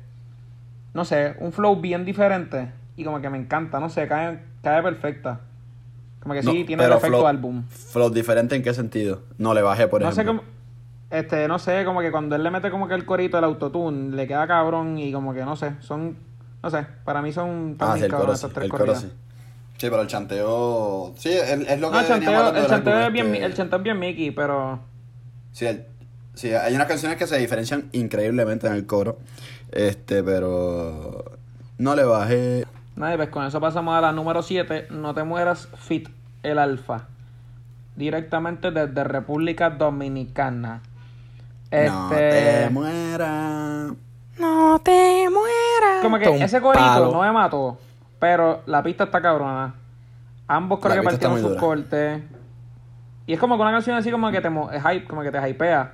[0.94, 4.82] no sé, un flow bien diferente y como que me encanta, no sé, cae, cae
[4.82, 5.40] perfecta.
[6.20, 7.64] Como que sí, No, tiene el efecto flow- álbum.
[7.68, 9.22] Flow diferente en qué sentido?
[9.38, 10.42] No le bajé, por No sé cómo,
[11.12, 14.16] este, no sé, como que cuando él le mete como que el corito del autotune,
[14.16, 16.16] le queda cabrón y como que no sé, son,
[16.62, 19.12] no sé, para mí son Ah, también sí, el coro tres El coro sí.
[19.76, 21.12] Sí, pero el chanteo...
[21.16, 23.82] Sí, es, es lo que No, el chanteo, el chanteo es bien, el chanteo es
[23.84, 24.80] bien Mickey, pero
[25.52, 25.84] Sí, el-
[26.34, 29.18] sí, hay unas canciones que se diferencian increíblemente en el coro.
[29.70, 31.24] Este, pero...
[31.78, 32.64] No le bajé...
[32.96, 34.86] Nada, pues con eso pasamos a la número 7.
[34.90, 36.08] No te mueras, Fit
[36.42, 37.08] el Alfa.
[37.96, 40.80] Directamente desde República Dominicana.
[41.72, 42.30] No Este.
[42.64, 43.92] te mueras.
[44.38, 46.02] No te mueras.
[46.02, 47.12] como que ese corito palo.
[47.12, 47.78] no me mató.
[48.18, 49.74] Pero la pista está cabrona.
[50.48, 51.60] Ambos creo La que partieron sus dura.
[51.60, 52.22] cortes.
[53.26, 55.30] Y es como que una canción así como que te mo- es hype, como que
[55.30, 55.92] te hypea.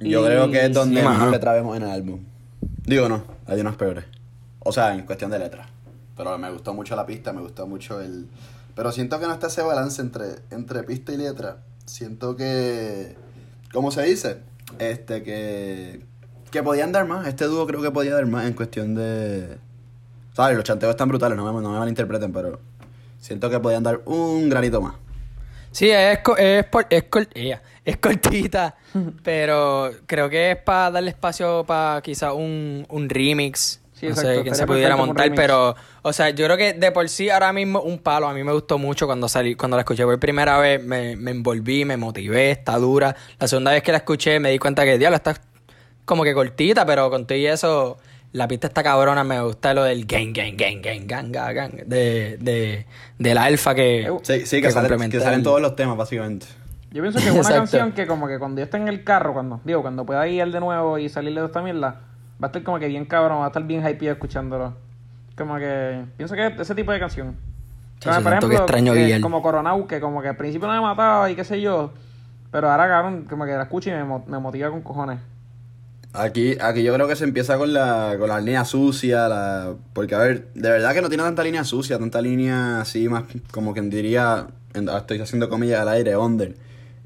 [0.00, 2.20] Yo Y- creo que es donde sí, más letra vemos en el álbum.
[2.84, 4.04] Digo, no, hay unas peores.
[4.60, 5.66] O sea, en cuestión de letra.
[6.16, 8.28] Pero me gustó mucho la pista, me gustó mucho el...
[8.74, 11.58] Pero siento que no está ese balance entre, entre pista y letra.
[11.84, 13.16] Siento que...
[13.72, 14.38] ¿Cómo se dice?
[14.78, 16.00] Este, que...
[16.50, 17.26] Que podían dar más.
[17.26, 19.58] Este dúo creo que podía dar más en cuestión de...
[20.34, 20.56] ¿Sabes?
[20.56, 22.60] Los chanteos están brutales, no me, no me malinterpreten, pero...
[23.20, 24.94] Siento que podían dar un granito más.
[25.70, 27.04] Sí, es, co- es, por- es,
[27.34, 28.74] ella, es cortita,
[29.22, 33.80] pero creo que es para darle espacio para quizá un, un remix.
[34.02, 37.08] Sí, no sé quién se pudiera montar, pero, o sea, yo creo que de por
[37.08, 38.26] sí ahora mismo un palo.
[38.26, 41.30] A mí me gustó mucho cuando salí, cuando la escuché por primera vez, me, me
[41.30, 43.14] envolví, me motivé, está dura.
[43.38, 45.40] La segunda vez que la escuché me di cuenta que, diablo, está
[46.04, 47.96] como que cortita, pero con todo y eso,
[48.32, 49.22] la pista está cabrona.
[49.22, 52.86] Me gusta lo del gang, gang, gang, gang, gang, gang, gang, de, de,
[53.18, 56.46] del alfa que, Sí, sí, que, salen, complementa que salen todos los temas, básicamente.
[56.90, 57.58] Yo pienso que es una Exacto.
[57.60, 60.44] canción que como que cuando yo esté en el carro, cuando, digo, cuando pueda ir
[60.50, 62.00] de nuevo y salirle de esta mierda,
[62.42, 64.74] va a estar como que bien cabrón, va a estar bien hypeado escuchándolo.
[65.36, 67.36] Como que, pienso que ese tipo de canción.
[68.02, 71.30] Como, sí, siento que extraño como Coronau, que como que al principio no me mataba
[71.30, 71.92] y qué sé yo,
[72.50, 75.20] pero ahora cabrón, como que la escucho y me, me motiva con cojones.
[76.14, 80.14] Aquí, aquí yo creo que se empieza con la, con la línea sucia, la, porque
[80.14, 83.72] a ver, de verdad que no tiene tanta línea sucia, tanta línea así más, como
[83.72, 86.54] quien diría, en- estoy haciendo comillas al aire, under.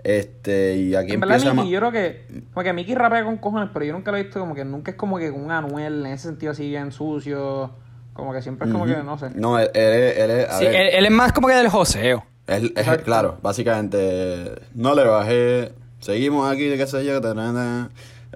[0.09, 1.73] Este, y aquí En verdad, empieza Mickey, más...
[1.73, 4.38] yo creo que, como que Mickey rapea con cojones, pero yo nunca lo he visto
[4.38, 7.73] como que nunca es como que un Anuel en ese sentido así bien sucio,
[8.12, 9.31] como que siempre es como que, no sé.
[9.35, 11.55] No, él, él es- él es, a Sí, ver, él, él es más como que
[11.55, 12.25] del joseo.
[12.47, 17.90] él- es- claro, básicamente, no le bajé, seguimos aquí, qué sé yo, ta, ta, ta.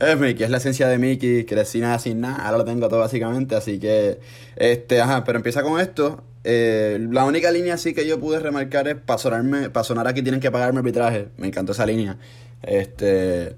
[0.08, 2.98] es Mickey, es la esencia de Mickey, crecí nada sin nada, ahora lo tengo todo
[2.98, 4.18] básicamente, así que,
[4.56, 8.88] este, ajá, pero empieza con esto, eh, la única línea así que yo pude remarcar
[8.88, 12.18] es para sonarme, sonar aquí tienen que pagarme arbitraje, me encantó esa línea,
[12.62, 13.56] este,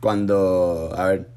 [0.00, 1.28] cuando, a ver,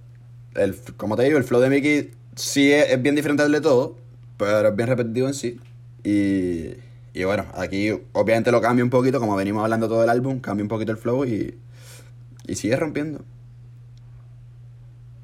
[0.56, 3.98] el, como te digo, el flow de Mickey sí es, bien diferente al de todo,
[4.38, 5.60] pero es bien repetitivo en sí.
[6.04, 6.74] Y,
[7.14, 10.64] y bueno, aquí obviamente lo cambia un poquito, como venimos hablando todo el álbum, cambia
[10.64, 11.58] un poquito el flow y,
[12.48, 13.22] y sigue rompiendo.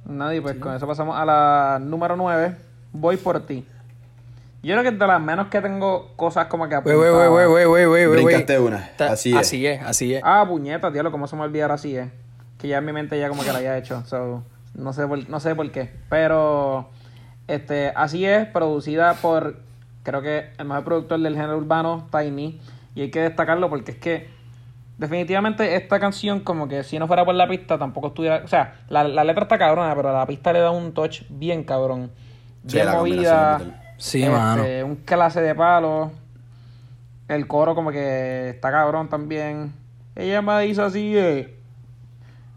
[0.06, 2.56] Nadie, pues con eso pasamos a la número 9.
[2.92, 3.66] Voy por ti.
[4.64, 7.28] Yo creo que es de las menos que tengo cosas como que Wey, wey, wey,
[7.28, 9.38] wey, wey, wey, wey, wey, Brincaste una, Ta- así es.
[9.38, 10.22] Así es, así es.
[10.24, 12.10] Ah, puñeta, diablo, ¿cómo se me olvidar así, eh?
[12.58, 14.04] Que ya en mi mente ya como que la había hecho.
[14.06, 14.42] So,
[14.74, 15.92] no sé por, no sé por qué.
[16.10, 16.90] Pero,
[17.50, 19.58] este, así es, producida por,
[20.04, 22.62] creo que el mejor productor del género urbano, Tiny.
[22.96, 24.30] Y hay que destacarlo porque es que,
[24.98, 28.42] definitivamente, esta canción, como que si no fuera por la pista, tampoco estuviera.
[28.46, 31.66] O sea, la, la letra está cabrona, pero la pista le da un touch bien
[31.66, 32.12] cabrón.
[32.66, 33.80] Sí, Bien la movida.
[34.04, 34.66] Sí, este, mano.
[34.86, 36.12] Un clase de palo.
[37.30, 39.72] El coro como que está cabrón también.
[40.14, 41.56] Ella me hizo así, eh.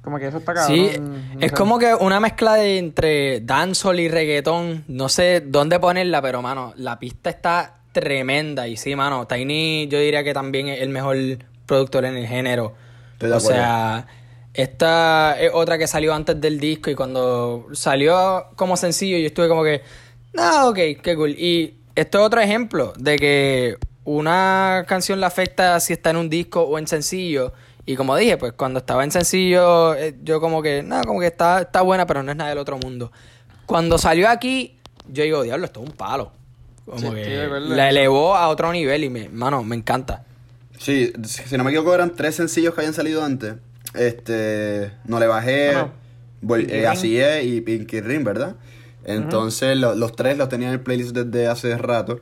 [0.03, 0.77] Como que eso está cabrón.
[0.77, 1.57] Sí, no es sé.
[1.57, 4.83] como que una mezcla de entre dancehall y reggaetón.
[4.89, 8.67] No sé dónde ponerla, pero mano, la pista está tremenda.
[8.67, 11.17] Y sí, mano, Tiny yo diría que también es el mejor
[11.65, 12.75] productor en el género.
[13.13, 13.57] Estoy de o acuerdo.
[13.57, 14.07] sea,
[14.53, 19.49] esta es otra que salió antes del disco y cuando salió como sencillo yo estuve
[19.49, 19.83] como que,
[20.37, 21.31] no, ok, qué cool.
[21.31, 26.29] Y esto es otro ejemplo de que una canción le afecta si está en un
[26.31, 27.53] disco o en sencillo.
[27.85, 31.27] Y como dije, pues cuando estaba en sencillo, eh, yo como que, no, como que
[31.27, 33.13] está, está buena, pero no es nada del otro mundo.
[33.65, 34.77] Cuando salió aquí,
[35.09, 36.33] yo digo, diablo, esto es un palo.
[36.85, 40.25] Como Sí, que la elevó a otro nivel y me, mano, me encanta.
[40.79, 43.55] Sí, si no me equivoco eran tres sencillos que habían salido antes.
[43.95, 45.89] Este, No le bajé, Ah,
[46.43, 46.57] no.
[46.57, 46.87] Eh, Ring.
[46.87, 48.57] Así es y Pinky Ring, ¿verdad?
[49.15, 52.21] Entonces lo- los tres los tenía en el playlist desde hace rato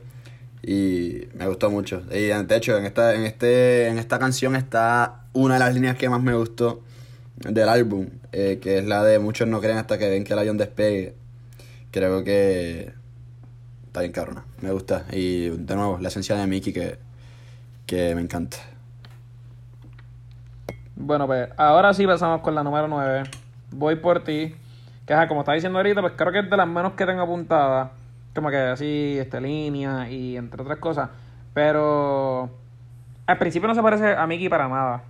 [0.63, 2.01] y me gustó mucho.
[2.11, 5.97] Y de hecho en esta, en este, en esta canción está una de las líneas
[5.97, 6.81] que más me gustó
[7.37, 10.39] del álbum, eh, que es la de muchos no creen hasta que ven que el
[10.39, 11.15] avión despegue.
[11.91, 12.93] Creo que
[13.87, 15.05] está bien cabrona, me gusta.
[15.11, 16.97] Y de nuevo, la esencia de Mickey que,
[17.85, 18.57] que me encanta.
[20.95, 23.23] Bueno, pues ahora sí pasamos con la número 9.
[23.71, 24.55] Voy por ti.
[25.05, 27.21] Que ajá, como estaba diciendo ahorita, pues creo que es de las menos que tengo
[27.21, 27.89] apuntadas.
[28.33, 31.09] Como que así, este, línea y entre otras cosas.
[31.53, 32.49] Pero
[33.27, 35.03] al principio no se parece a Mickey para nada.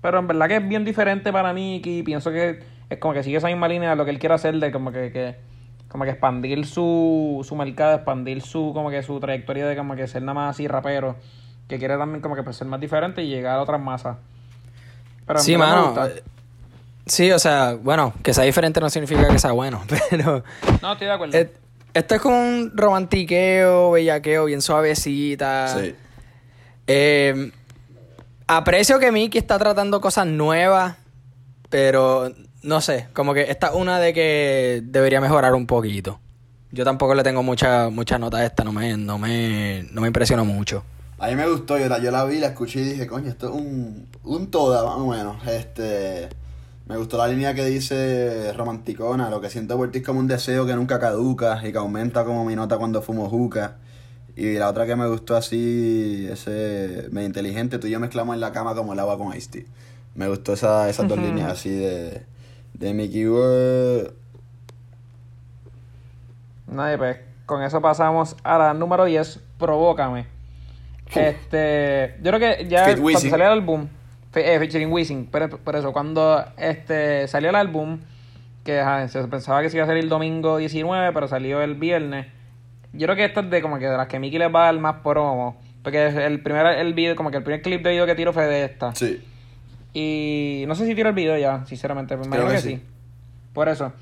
[0.00, 2.02] Pero en verdad que es bien diferente para Mickey.
[2.02, 4.54] Pienso que es como que sigue esa misma línea de lo que él quiere hacer,
[4.54, 5.36] de como que, que
[5.88, 10.06] como que expandir su, su mercado, expandir su, como que su trayectoria de como que
[10.06, 11.16] ser nada más así rapero.
[11.66, 14.18] Que quiere también como que pues, ser más diferente y llegar a otras masas.
[15.26, 15.86] Pero Sí, me mano.
[15.86, 16.10] gusta.
[17.08, 20.44] Sí, o sea, bueno, que sea diferente no significa que sea bueno, pero...
[20.82, 21.36] No, estoy de acuerdo.
[21.36, 21.52] eh,
[21.94, 25.76] Esto es como un romantiqueo, bellaqueo, bien suavecita.
[25.80, 25.94] Sí.
[26.86, 27.50] Eh,
[28.46, 30.96] aprecio que Mickey está tratando cosas nuevas,
[31.70, 32.30] pero
[32.62, 36.18] no sé, como que esta es una de que debería mejorar un poquito.
[36.70, 40.06] Yo tampoco le tengo mucha, mucha nota a esta, no me, no me, no me
[40.08, 40.84] impresionó mucho.
[41.18, 43.48] A mí me gustó, yo la, yo la vi, la escuché y dije, coño, esto
[43.48, 45.36] es un, un toda, más o menos.
[45.48, 46.28] Este,
[46.88, 50.26] me gustó la línea que dice romanticona, lo que siento por ti es como un
[50.26, 53.76] deseo que nunca caduca y que aumenta como mi nota cuando fumo juca.
[54.34, 58.40] Y la otra que me gustó así, ese medio inteligente, tú y yo mezclamos en
[58.40, 59.64] la cama como el agua con Ice Tea.
[60.14, 62.22] Me gustó esa, esas dos líneas así de,
[62.72, 64.12] de Mickey Wood.
[66.68, 70.26] Nadie, pues con eso pasamos a la número 10, Provócame.
[71.14, 73.88] Este, yo creo que ya Fit cuando salió el álbum,
[74.34, 77.98] eh, featuring Wisin, pero por eso, cuando este salió el álbum,
[78.64, 81.74] que ajá, se pensaba que se iba a salir el domingo 19, pero salió el
[81.74, 82.26] viernes.
[82.92, 84.72] Yo creo que esta es de como que de las que Mickey les va a
[84.72, 85.60] dar más promo.
[85.82, 88.46] Porque el primer el video, como que el primer clip de video que tiro fue
[88.46, 88.94] de esta.
[88.94, 89.22] Sí.
[89.94, 92.68] Y no sé si tiro el video ya, sinceramente, me imagino que que sí.
[92.76, 92.82] sí.
[93.52, 93.92] Por eso.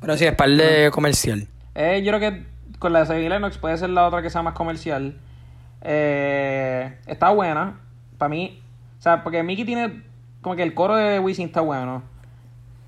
[0.00, 1.46] Pero sí, es par de comercial.
[1.74, 2.42] Eh, yo creo que
[2.78, 5.18] con la de Xavier Lennox puede ser la otra que sea más comercial.
[5.82, 7.80] Eh, está buena.
[8.18, 8.62] Para mí.
[9.06, 10.02] O sea, porque Mickey tiene.
[10.42, 12.02] Como que el coro de Wisin está bueno.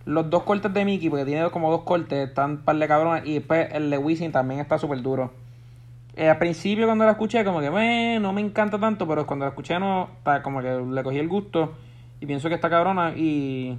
[0.04, 3.24] Los dos cortes de Mickey, porque tiene como dos cortes, están par de cabrones.
[3.24, 5.30] Y después el de Wisin también está súper duro.
[6.16, 9.44] Eh, al principio cuando la escuché, como que "Meh, no me encanta tanto, pero cuando
[9.44, 11.74] la escuché no, está como que le cogí el gusto.
[12.18, 13.12] Y pienso que está cabrona.
[13.14, 13.78] Y,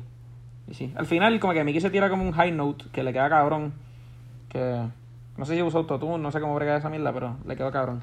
[0.70, 3.12] y sí, al final como que Mickey se tira como un high note, que le
[3.12, 3.74] queda cabrón.
[4.48, 4.82] Que
[5.36, 8.02] no sé si usa autotune, no sé cómo brega esa mierda, pero le quedó cabrón.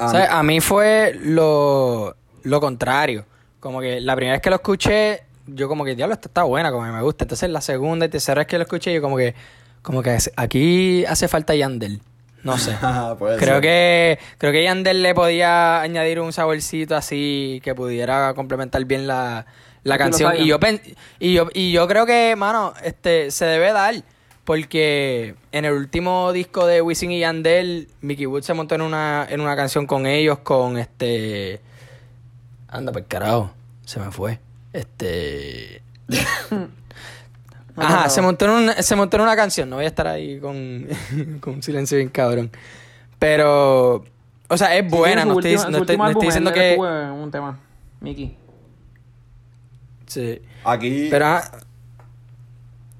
[0.00, 0.28] Ah, ¿Sabes?
[0.30, 3.24] A mí fue lo, lo contrario.
[3.60, 6.70] Como que la primera vez que lo escuché, yo como que, diablo, esta está buena,
[6.70, 7.24] como que me gusta.
[7.24, 9.34] Entonces la segunda y tercera vez que lo escuché, yo como que,
[9.82, 12.00] como que aquí hace falta Yandel.
[12.44, 12.76] No sé.
[13.18, 13.62] Puede creo ser.
[13.62, 19.44] que creo que Yandel le podía añadir un saborcito así que pudiera complementar bien la,
[19.82, 20.34] la canción.
[20.38, 20.80] Y yo, pen-
[21.18, 23.94] y yo y yo creo que, mano, este se debe dar
[24.44, 29.26] porque en el último disco de Wisin y Yandel, Mickey Wood se montó en una
[29.28, 31.60] en una canción con ellos con este
[32.68, 33.50] anda por carajo,
[33.84, 34.38] se me fue.
[34.72, 35.82] Este
[37.76, 39.70] Ajá, se montó, en un- se montó en una canción.
[39.70, 40.86] No voy a estar ahí con,
[41.40, 42.50] con un silencio bien cabrón.
[43.20, 44.04] Pero,
[44.48, 45.22] o sea, es buena.
[45.22, 46.76] Sí, no su estoy, no estoy- no estoy diciendo que.
[46.78, 47.58] un tema,
[48.00, 48.36] Mickey.
[50.06, 50.40] Sí.
[50.64, 51.08] Aquí.
[51.10, 51.50] Pero, ah,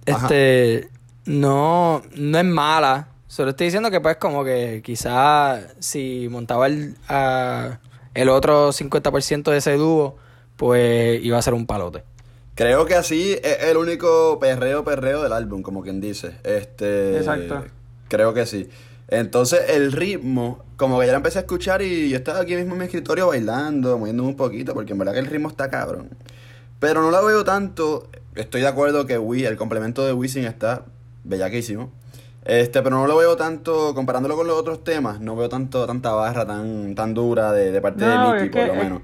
[0.07, 0.89] este,
[1.25, 3.09] no, no es mala.
[3.27, 7.79] Solo estoy diciendo que, pues, como que quizá si montaba el, a-
[8.15, 10.17] el otro 50% de ese dúo,
[10.57, 12.05] pues iba a ser un palote.
[12.55, 16.37] Creo que así es el único perreo perreo del álbum, como quien dice.
[16.43, 17.17] Este.
[17.17, 17.65] Exacto.
[18.09, 18.69] Creo que sí.
[19.09, 22.73] Entonces el ritmo, como que ya lo empecé a escuchar y yo estaba aquí mismo
[22.73, 26.11] en mi escritorio bailando, moviéndome un poquito, porque en verdad que el ritmo está cabrón.
[26.81, 28.09] Pero no la veo tanto.
[28.35, 30.85] Estoy de acuerdo que Wii, el complemento de Wisin está
[31.25, 31.91] bellaquísimo.
[32.49, 36.13] Este, pero no lo veo tanto, comparándolo con los otros temas, no veo tanto, tanta
[36.13, 39.03] barra tan, tan dura de, de parte No, de que- por lo menos.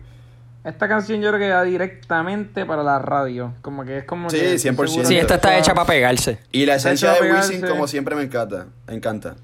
[0.65, 3.53] Esta canción yo creo que va directamente para la radio.
[3.61, 4.55] Como que es como Sí, que...
[4.55, 4.59] 100%.
[4.59, 6.39] seguro Sí, esta está hecha para pegarse.
[6.53, 8.69] Y la esencia de Wisin, como siempre, me encanta.
[8.87, 9.35] Me encanta.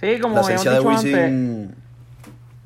[0.00, 1.74] Sí, como la esencia de Wisin.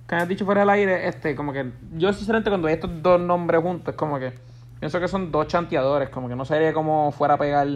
[0.08, 3.20] que has dicho fuera del aire, este, como que yo sinceramente cuando hay estos dos
[3.20, 4.32] nombres juntos, como que
[4.80, 7.66] pienso que son dos chanteadores, como que no sería como fuera a pegar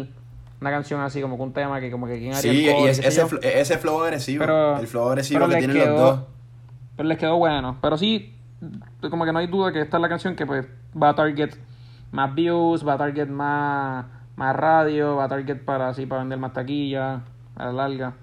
[0.62, 2.86] una canción así, como que un tema que como que quién haría Sí, el cover,
[2.86, 4.40] y es- ese, fl- ese flow agresivo.
[4.40, 6.20] Pero- el flow agresivo que tienen quedó- los dos.
[6.96, 7.78] Pero les quedó bueno.
[7.82, 8.34] Pero sí,
[9.10, 10.66] como que no hay duda que esta es la canción que pues
[11.00, 11.50] va a target
[12.12, 16.38] más views, va a target más, más radio, va a target para así para vender
[16.38, 17.22] más taquilla
[17.56, 18.14] a la larga.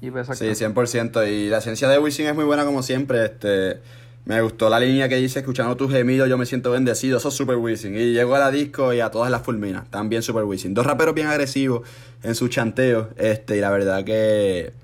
[0.00, 0.26] Y pues.
[0.28, 1.24] Sí, 100%.
[1.28, 3.24] Y la esencia de Wisin es muy buena como siempre.
[3.24, 3.80] Este,
[4.28, 7.16] me gustó la línea que dice, escuchando tus gemidos, yo me siento bendecido.
[7.16, 7.94] Eso es Super Wisin.
[7.94, 9.84] Y llegó a la disco y a todas las fulmina.
[9.88, 10.74] También Super Wisin.
[10.74, 11.88] Dos raperos bien agresivos
[12.22, 13.08] en su chanteo.
[13.16, 14.74] Este, y la verdad que,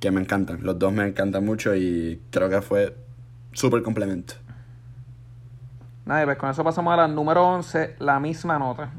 [0.00, 0.58] que me encantan.
[0.64, 2.96] Los dos me encantan mucho y creo que fue
[3.52, 4.34] súper complemento.
[6.04, 8.90] Nada, pues con eso pasamos a la número 11, la misma nota.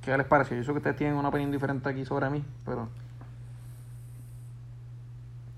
[0.00, 0.56] ¿Qué les pareció?
[0.56, 2.88] Yo sé que ustedes tienen una opinión diferente aquí sobre mí, pero...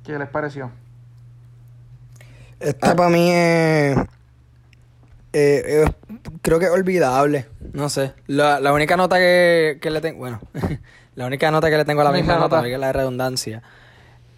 [0.02, 0.72] ¿Qué les pareció?
[2.64, 3.96] Esta para mí es.
[5.32, 5.90] eh, es-
[6.42, 7.46] creo que es olvidable.
[7.72, 8.12] No sé.
[8.26, 10.18] La, la única nota que, que le tengo.
[10.20, 10.40] Bueno,
[11.14, 12.68] la única nota que le tengo a la La misma misma nota, nota.
[12.68, 13.62] que es la de redundancia.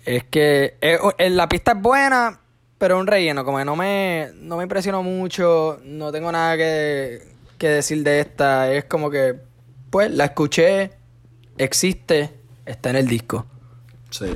[0.05, 2.41] Es que es- eh, la pista es buena,
[2.79, 3.45] pero un relleno.
[3.45, 5.81] Como que no me, no me impresionó mucho.
[5.85, 7.23] No tengo nada que,
[7.59, 8.73] que decir de esta.
[8.73, 9.35] Es como que.
[9.91, 10.91] Pues la escuché,
[11.59, 12.35] existe,
[12.67, 13.47] está en el disco.
[14.11, 14.27] Sí.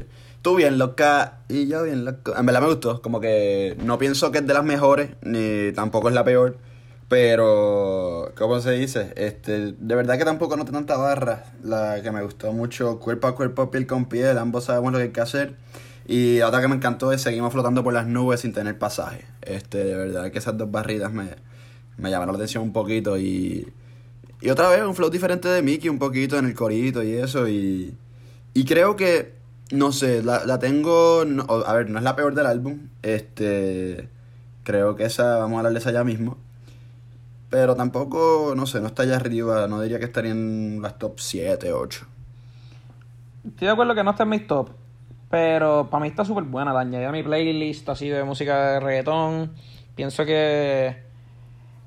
[0.42, 2.34] Tú bien loca y yo bien loco.
[2.36, 3.02] En verdad me gustó.
[3.02, 6.56] Como que no pienso que es de las mejores, ni tampoco es la peor.
[7.08, 9.12] Pero, ¿cómo se dice?
[9.16, 11.44] Este, de verdad que tampoco noté tanta barra.
[11.62, 15.04] La que me gustó mucho, cuerpo a cuerpo, piel con piel, ambos sabemos lo que
[15.04, 15.56] hay que hacer.
[16.06, 19.24] Y otra que me encantó es seguimos flotando por las nubes sin tener pasaje.
[19.42, 21.30] Este, de verdad que esas dos barritas me,
[21.98, 23.72] me llamaron la atención un poquito y...
[24.40, 27.46] Y otra vez un flow diferente de Mickey, un poquito en el corito y eso.
[27.48, 27.94] Y,
[28.54, 29.34] y creo que,
[29.70, 31.22] no sé, la, la tengo...
[31.22, 32.88] a ver, no es la peor del álbum.
[33.02, 34.08] Este...
[34.62, 36.36] Creo que esa, vamos a hablar de esa ya mismo.
[37.48, 39.66] Pero tampoco, no sé, no está allá arriba.
[39.66, 42.06] No diría que estaría en las top 7, 8.
[43.48, 44.70] Estoy de acuerdo que no está en mis top.
[45.28, 46.72] Pero para mí está súper buena.
[46.72, 49.52] La añadí a mi playlist así de música de reggaetón.
[49.96, 51.02] Pienso que.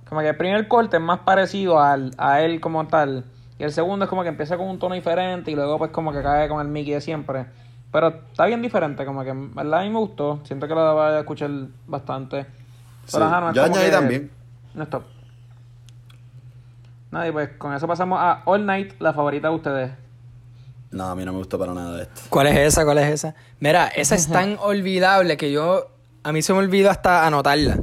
[0.09, 3.25] Como que el primer corte es más parecido al, a él como tal.
[3.57, 5.51] Y el segundo es como que empieza con un tono diferente.
[5.51, 7.45] Y luego, pues, como que cae con el Mickey de siempre.
[7.93, 9.05] Pero está bien diferente.
[9.05, 10.41] Como que, en verdad, a mí me gustó.
[10.45, 11.51] Siento que la voy a escuchar
[11.85, 12.43] bastante.
[13.05, 14.31] Sí, Pero ajá, no es yo añadí también.
[14.73, 15.03] No es top.
[17.11, 19.91] Nada, y pues con eso pasamos a All Night, la favorita de ustedes.
[20.89, 22.21] No, a mí no me gustó para nada esto.
[22.29, 22.83] ¿Cuál es esa?
[22.83, 23.35] ¿Cuál es esa?
[23.59, 25.91] Mira, esa es tan olvidable que yo.
[26.23, 27.75] A mí se me olvidó hasta anotarla.
[27.75, 27.81] O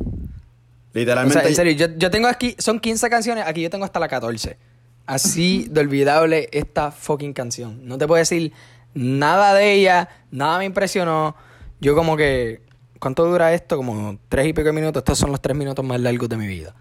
[0.92, 1.38] Literalmente.
[1.38, 2.56] sea, en serio, yo, yo tengo aquí.
[2.58, 4.58] Son 15 canciones, aquí yo tengo hasta la 14.
[5.06, 7.86] Así de olvidable esta fucking canción.
[7.86, 8.52] No te puedo decir
[8.94, 11.36] nada de ella, nada me impresionó.
[11.80, 12.62] Yo, como que.
[12.98, 13.76] ¿Cuánto dura esto?
[13.78, 15.00] Como tres y pico minutos.
[15.00, 16.74] Estos son los tres minutos más largos de mi vida.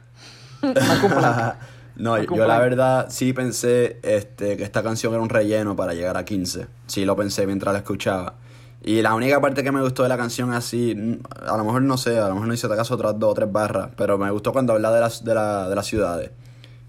[1.95, 6.17] no, yo, la verdad sí pensé este, que esta canción era un relleno para llegar
[6.17, 6.67] a 15.
[6.87, 8.35] Sí lo pensé mientras la escuchaba.
[8.83, 11.81] Y la única parte que me gustó de la canción así, mm, a lo mejor
[11.81, 14.29] no sé, a lo mejor no hice caso otras dos o tres barras, pero me
[14.31, 16.31] gustó cuando habla de las, de, la- de las ciudades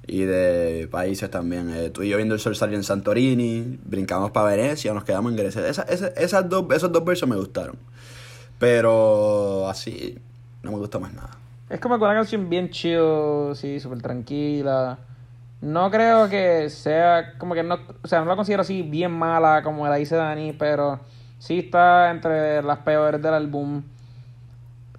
[0.06, 1.70] y de países también.
[1.74, 5.30] Eh, tú y yo viendo el sol salir en Santorini, brincamos para Venecia, nos quedamos
[5.32, 5.66] en Grecia.
[5.68, 7.76] Esa- esa- esas dos, esos dos versos me gustaron.
[8.58, 10.18] Pero así,
[10.62, 11.30] no me gustó más nada.
[11.68, 14.98] Es como una canción bien chill, sí, súper tranquila.
[15.60, 19.62] No creo que sea, como que no, o sea, no la considero así bien mala
[19.62, 21.00] como la dice Dani, pero
[21.38, 23.82] sí está entre las peores del álbum.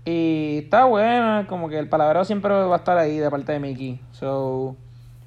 [0.06, 3.60] Y está buena, como que el palabreo siempre va a estar ahí de parte de
[3.60, 4.00] Mickey.
[4.14, 4.76] So,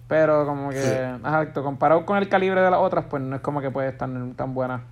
[0.09, 0.77] pero como que,
[1.15, 4.09] exacto, comparado con el calibre de las otras, pues no es como que puede estar
[4.37, 4.83] tan buena.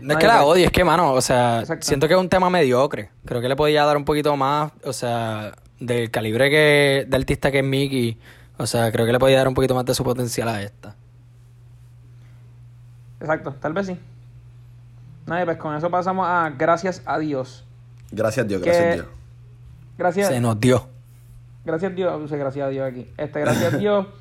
[0.00, 1.84] No es que la odie, es que, mano, o sea, Exacto.
[1.86, 3.10] siento que es un tema mediocre.
[3.24, 7.50] Creo que le podía dar un poquito más, o sea, del calibre que de artista
[7.50, 8.18] que es Mickey.
[8.58, 10.94] O sea, creo que le podía dar un poquito más de su potencial a esta.
[13.20, 13.98] Exacto, tal vez sí.
[15.26, 17.64] Nada, y pues con eso pasamos a Gracias a Dios.
[18.10, 19.06] Gracias Dios, Que- gracias Dios.
[19.98, 20.28] Gracias.
[20.28, 20.91] Se nos dio.
[21.64, 23.08] Gracias a Dios, puse gracias a Dios aquí.
[23.16, 24.06] Este, gracias a Dios.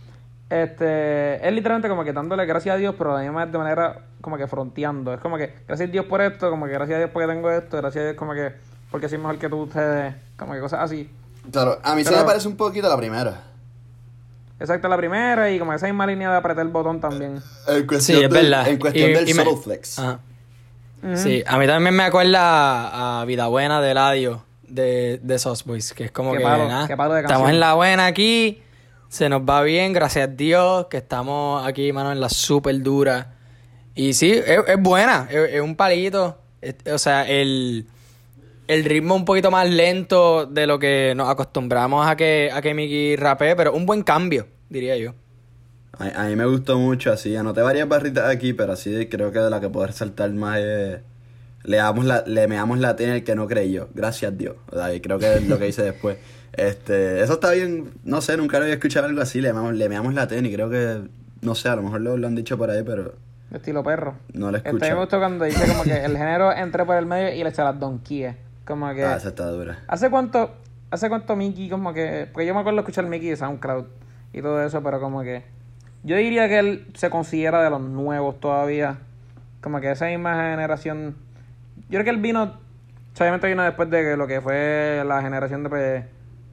[0.51, 4.47] Este, es literalmente como que dándole gracias a Dios, pero además de manera como que
[4.47, 5.13] fronteando.
[5.13, 7.49] Es como que gracias a Dios por esto, como que gracias a Dios porque tengo
[7.49, 8.51] esto, gracias a Dios como que
[8.91, 11.09] porque soy mejor que tú ustedes, como que cosas así.
[11.53, 13.43] Claro, a mí se Pero- me parece un poquito la primera.
[14.59, 17.41] Exacto, la primera y como esa misma línea de apretar el botón también.
[17.69, 18.67] En cuestión Sí, es del, verdad.
[18.67, 19.99] En cuestión Y- del y me- subtle flex.
[19.99, 20.19] Ajá.
[21.15, 25.93] Sí, a mí también me acuerda a Vida Buena de Ladio de, de Sauce Boys,
[25.93, 28.61] que es como Qué que palo, nada, qué palo de estamos en la buena aquí,
[29.09, 33.35] se nos va bien, gracias a Dios, que estamos aquí, mano, en la super dura.
[33.95, 37.85] Y sí, es, es buena, es, es un palito, es- o sea, el,
[38.67, 42.73] el ritmo un poquito más lento de lo que nos acostumbramos a que, a que
[42.73, 45.13] Mickey rapee, pero un buen cambio, diría yo.
[45.99, 47.35] A, a mí me gustó mucho así.
[47.35, 50.99] Anoté varias barritas aquí, pero así creo que de la que puedo resaltar más es.
[51.63, 53.89] Le, damos la, le meamos la T en el que no creyó.
[53.93, 54.55] Gracias Dios.
[54.71, 56.17] O sea, y creo que es lo que hice después.
[56.53, 57.91] Este, eso está bien.
[58.03, 59.39] No sé, nunca había escuchado algo así.
[59.39, 61.01] Le meamos, le meamos la y creo que.
[61.39, 63.13] No sé, a lo mejor lo, lo han dicho por ahí, pero
[63.53, 64.15] estilo perro.
[64.33, 64.85] no lo Este escucho.
[64.93, 67.63] me gustó cuando dice como que el género entre por el medio y le echa
[67.63, 68.35] las donquíes.
[68.65, 69.03] Como que.
[69.05, 69.79] Ah, esa está dura.
[69.87, 70.51] ¿Hace cuánto,
[70.89, 72.27] hace cuánto Mickey como que...
[72.31, 73.85] Porque yo me acuerdo escuchar Mickey de SoundCloud
[74.33, 75.43] y todo eso, pero como que...
[76.03, 78.99] Yo diría que él se considera de los nuevos todavía.
[79.61, 81.15] Como que esa misma generación...
[81.91, 82.59] Yo creo que él vino...
[83.19, 86.03] Obviamente vino después de lo que fue la generación de pues,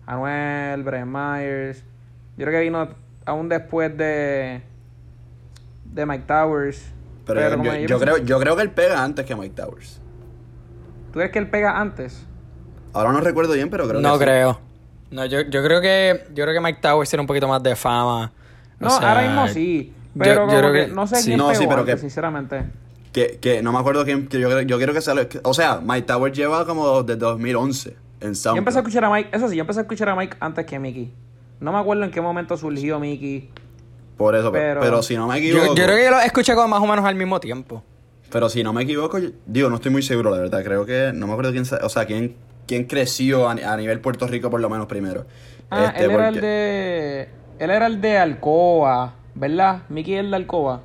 [0.06, 1.82] Anuel, Brian Myers.
[2.36, 2.88] Yo creo que vino
[3.24, 4.60] aún después de...
[5.84, 6.90] De Mike Towers.
[7.24, 10.00] Pero, yo, creo, yo creo que él pega antes que Mike Towers.
[11.12, 12.26] ¿Tú crees que él pega antes?
[12.92, 14.24] Ahora no recuerdo bien, pero creo no que sí.
[14.24, 14.60] creo.
[15.10, 17.76] No, yo, yo creo que yo creo que Mike Towers tiene un poquito más de
[17.76, 18.32] fama.
[18.80, 19.92] O No, sea, ahora mismo sí.
[20.18, 21.24] Pero yo como creo que, que no sé sí.
[21.26, 22.64] quién No, sí, pegó pero antes, que- sinceramente.
[23.18, 24.28] Que, que no me acuerdo quién.
[24.28, 25.14] Que yo, yo quiero que sea.
[25.14, 28.58] lo- O sea, Mike Towers lleva como desde 2011 en Yo SoundCloud.
[28.58, 30.78] empecé a escuchar a Mike, eso sí, yo empecé a escuchar a Mike antes que
[30.78, 31.12] Mickey.
[31.60, 33.50] No me acuerdo en qué momento surgió Mickey.
[34.16, 35.74] Por eso, pero, Pero- pero si no me Yo, equivoco.
[35.74, 37.82] yo creo que yo lo escuché como más o menos al mismo tiempo.
[38.30, 40.62] Pero si no me equivoco, yo- digo, no estoy muy seguro, la verdad.
[40.62, 41.12] Creo que.
[41.14, 41.64] No me acuerdo quién.
[41.82, 45.24] O sea, quién quién creció a, a nivel Puerto Rico por lo menos primero.
[45.70, 47.28] Ah, Este, él era el de.
[47.58, 49.82] Él era el de Alcoba, ¿verdad?
[49.88, 50.82] Mickey es el de Alcoba.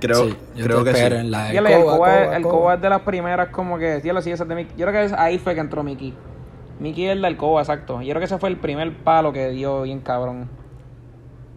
[0.00, 1.20] Creo, Sí, yo creo te que espero sí.
[1.22, 2.74] en la el Alcoba Alcoba.
[2.74, 4.00] es de las primeras, como que.
[4.04, 4.12] Yo
[4.86, 6.14] creo que es- ahí fue que entró Mickey.
[6.78, 8.00] Mickey es el de Alcoba, exacto.
[8.02, 10.48] Yo creo que ese fue el primer palo que dio bien cabrón.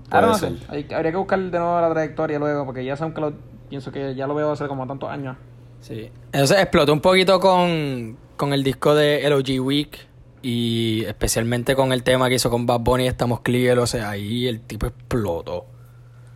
[0.09, 0.49] Ahora no sé.
[0.49, 0.57] ser.
[0.69, 3.33] hay- habría que buscar de nuevo la trayectoria luego, porque ya saben que lo.
[3.69, 5.37] Pienso que ya lo veo hace como tantos años.
[5.79, 6.11] Sí.
[6.33, 9.97] Entonces explotó un poquito con, con el disco de LOG Week
[10.41, 14.47] y especialmente con el tema que hizo con Bad Bunny Estamos Clear, o sea, ahí
[14.47, 15.65] el tipo explotó.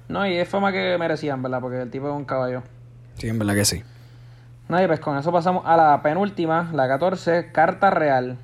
[0.08, 1.62] No, y es fama que merecían, ¿verdad?
[1.62, 2.64] Porque el tipo es un caballo.
[3.18, 3.84] Sí, en verdad que sí.
[4.68, 8.38] No, y pues con eso pasamos a la penúltima, la 14, Carta Real.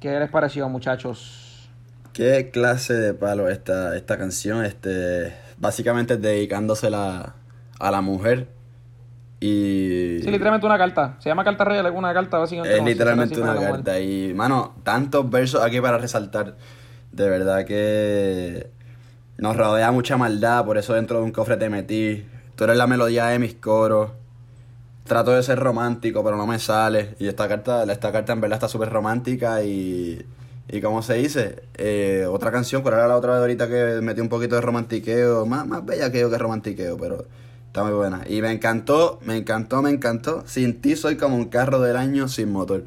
[0.00, 1.70] ¿Qué les pareció, muchachos?
[2.12, 4.64] ¿Qué clase de palo esta, esta canción?
[4.64, 7.34] Este, básicamente dedicándosela
[7.78, 8.48] a la mujer.
[9.40, 11.16] Y Sí, literalmente una carta.
[11.18, 12.78] Se llama Carta Real, es una carta básicamente.
[12.78, 13.98] es literalmente una carta.
[13.98, 16.54] Y, mano, tantos versos aquí para resaltar.
[17.12, 18.70] De verdad que
[19.38, 22.26] nos rodea mucha maldad, por eso dentro de un cofre te metí.
[22.56, 24.10] Tú eres la melodía de mis coros.
[25.04, 27.14] Trato de ser romántico, pero no me sale.
[27.18, 30.24] Y esta carta, esta carta en verdad está súper romántica y...
[30.66, 34.22] Y como se dice, eh, otra canción, ¿cuál era la otra de ahorita que metí
[34.22, 35.44] un poquito de romantiqueo?
[35.44, 37.26] Más, más bella que yo que romantiqueo, pero
[37.66, 38.22] está muy buena.
[38.26, 40.42] Y me encantó, me encantó, me encantó.
[40.46, 42.84] Sin ti soy como un carro del año sin motor.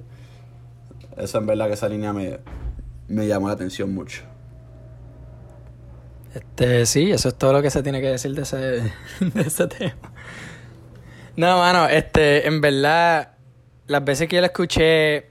[1.17, 2.39] Eso en verdad que esa línea me,
[3.07, 4.23] me llamó la atención mucho.
[6.37, 8.57] Este, sí, eso es todo lo que se tiene que decir de ese,
[9.19, 9.95] de ese tema.
[11.35, 13.31] No, mano, este, en verdad,
[13.87, 15.29] las veces que yo la escuché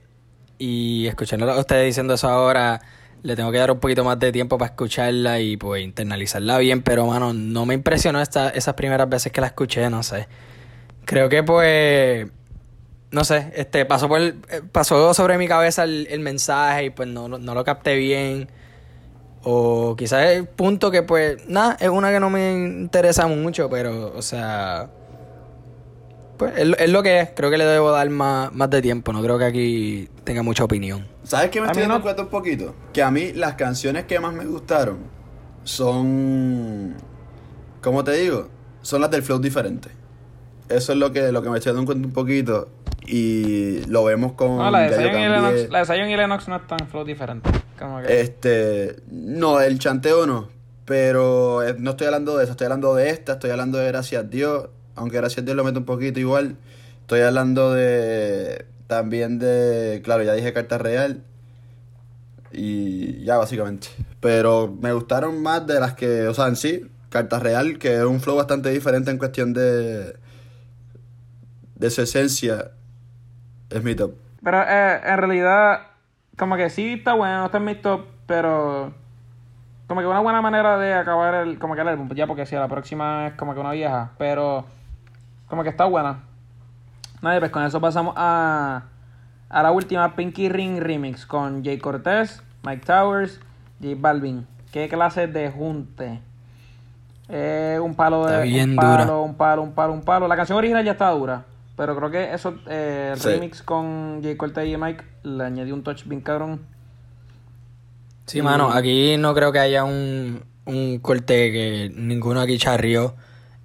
[0.59, 2.80] y escuchando a ustedes diciendo eso ahora,
[3.22, 6.82] le tengo que dar un poquito más de tiempo para escucharla y pues internalizarla bien,
[6.82, 10.28] pero mano, no me impresionó esta, esas primeras veces que la escuché, no sé.
[11.04, 12.26] Creo que pues,
[13.12, 14.34] no sé, este, pasó por, eh,
[14.72, 18.48] pasó sobre mi cabeza el, mensaje y pues no, no lo capté bien.
[19.49, 24.12] O quizás el punto que pues, nada, es una que no me interesa mucho, pero,
[24.16, 24.88] o sea,
[26.36, 27.28] pues es, lo- es lo que es.
[27.36, 30.64] Creo que le debo dar más, más de tiempo, no creo que aquí tenga mucha
[30.64, 31.07] opinión.
[31.22, 32.74] ¿Sabes qué me A estoy dando no- cuenta un poquito?
[32.92, 34.99] Que a mí las canciones que más me gustaron
[35.62, 36.94] son,
[37.82, 38.49] como te digo,
[38.82, 39.90] son las del flow diferente.
[40.68, 42.68] Eso es lo que, lo que me estoy dando cuenta un poquito
[43.07, 44.57] y lo vemos con...
[44.57, 44.97] No, la de
[45.86, 47.49] Zion y Lennox no es tan flow diferente.
[47.79, 48.20] Como que...
[48.20, 50.49] Este, no, el chanteo no,
[50.85, 54.24] pero eh, no estoy hablando de eso, estoy hablando de esta, estoy hablando de Gracias
[54.24, 56.57] a Dios, aunque Gracias a Dios lo meto un poquito igual,
[57.03, 61.22] estoy hablando de, también de, claro, ya dije Carta Real,
[62.53, 63.89] y ya básicamente,
[64.20, 68.05] pero me gustaron más de las que, o sea, en sí, Carta Real, que es
[68.05, 70.16] un flow bastante diferente en cuestión de,
[71.74, 72.72] de su esencia,
[73.70, 74.14] es mi top.
[74.43, 75.81] Pero eh, en realidad,
[76.37, 78.93] como que sí está bueno, no está en mi top, pero
[79.87, 82.57] como que una buena manera de acabar el, como que el álbum, ya porque si
[82.57, 84.64] la próxima es como que una vieja, pero
[85.47, 86.20] como que está buena.
[87.22, 88.82] Nadie, pues con eso pasamos a,
[89.49, 93.41] a la última Pinky Ring Remix con Jay Cortez, Mike Towers,
[93.80, 94.47] J Balvin.
[94.72, 96.20] ¿Qué clase de junte?
[97.28, 99.16] Eh, un palo de Está bien un palo, dura.
[99.20, 100.28] un palo, un palo, un palo.
[100.28, 101.45] La canción original ya está dura.
[101.77, 103.29] Pero creo que eso, eh, el Sí.
[103.29, 106.61] remix con Jay Cortez y Mike le añadió un touch bien cabrón.
[108.27, 113.14] Sí, mano, aquí no creo que haya un, un corte que ninguno aquí charrió.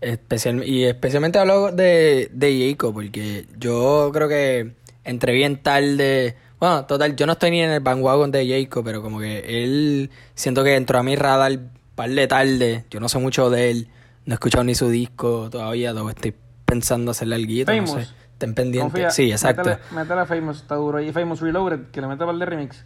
[0.02, 6.36] Especial, y especialmente hablo de, de Jacob, porque yo creo que entré bien tarde.
[6.60, 10.10] Bueno, total, yo no estoy ni en el bandwagon de Jacob, pero como que él
[10.34, 11.60] siento que entró a mi radar
[11.96, 12.86] par de tarde.
[12.90, 13.88] Yo no sé mucho de él,
[14.26, 16.34] no he escuchado ni su disco todavía, luego estoy
[16.72, 17.92] pensando hacerle algo, no Famous.
[17.92, 18.14] sé.
[18.32, 18.92] Estén pendientes.
[18.94, 19.78] Confía, Sí, exacto.
[19.92, 21.02] Métele a Famous, está duro.
[21.02, 22.86] Y Famous Reloaded, que le mete par de remix.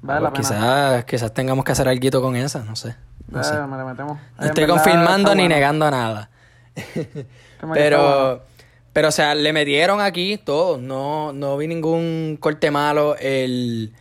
[0.00, 2.96] Vale Pues quizás, quizás tengamos que hacer algo con esa, no sé.
[3.28, 3.54] No sé.
[3.60, 4.18] Me le metemos.
[4.38, 5.54] No estoy verdad, confirmando ni bueno.
[5.54, 6.30] negando nada.
[7.74, 8.44] Pero,
[8.92, 10.78] pero, o sea, le metieron aquí todo.
[10.78, 13.16] No, no vi ningún corte malo.
[13.18, 13.92] El,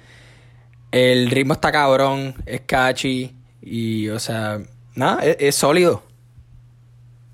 [0.92, 3.36] el ritmo está cabrón, es catchy.
[3.64, 4.60] Y, o sea,
[4.94, 6.04] nada, es, es sólido.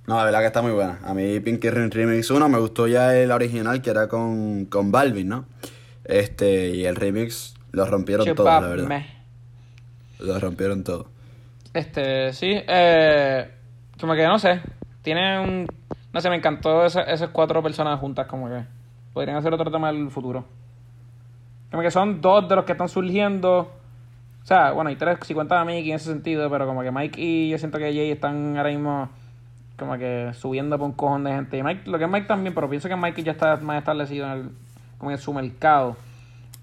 [0.07, 0.99] No, la verdad que está muy buena.
[1.05, 4.91] A mí Pinky Ring Remix 1 me gustó ya el original que era con, con
[4.91, 5.45] Balvin, ¿no?
[6.03, 8.83] Este, y el remix lo rompieron todo, la verdad.
[10.19, 11.07] Lo rompieron todo.
[11.73, 13.49] Este, sí, eh,
[13.99, 14.61] como que no sé,
[15.01, 15.67] tiene un,
[16.11, 18.63] no sé, me encantó esa- esas cuatro personas juntas, como que
[19.13, 20.45] podrían hacer otro tema del futuro.
[21.71, 23.71] Como que son dos de los que están surgiendo,
[24.43, 26.91] o sea, bueno, hay tres, si cuentan a Mike en ese sentido, pero como que
[26.91, 29.09] Mike y yo siento que Jay están ahora mismo
[29.77, 31.57] como que subiendo por un cojón de gente.
[31.57, 34.25] Y Mike, lo que es Mike también, pero pienso que Mike ya está más establecido
[34.27, 34.49] en el,
[34.97, 35.97] como en su mercado.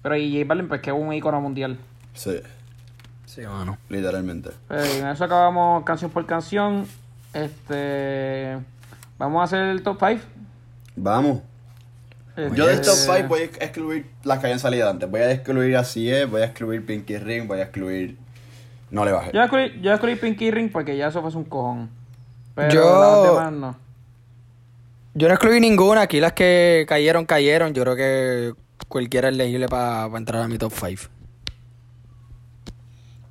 [0.01, 1.77] Pero y J Balvin, pues que es un ícono mundial.
[2.13, 2.39] Sí,
[3.25, 3.77] Sí, mano.
[3.87, 4.49] literalmente.
[4.67, 6.85] Pues, y en eso acabamos canción por canción.
[7.33, 8.57] Este.
[9.17, 10.21] Vamos a hacer el top 5.
[10.97, 11.39] Vamos.
[12.55, 15.09] Yo del top 5 voy a excluir las que hayan salido antes.
[15.09, 18.17] Voy a excluir a CIE, voy a excluir Pinky Ring, voy a excluir.
[18.89, 19.31] No le bajé.
[19.33, 21.89] Yo escribí, yo escribí Pinky Ring porque ya eso fue un cojón.
[22.69, 23.75] Pero Yo- las demás no.
[25.13, 26.01] Yo no excluí ninguna.
[26.01, 27.73] Aquí las que cayeron, cayeron.
[27.73, 28.53] Yo creo que
[28.87, 31.03] cualquiera es elegible para entrar a mi top 5.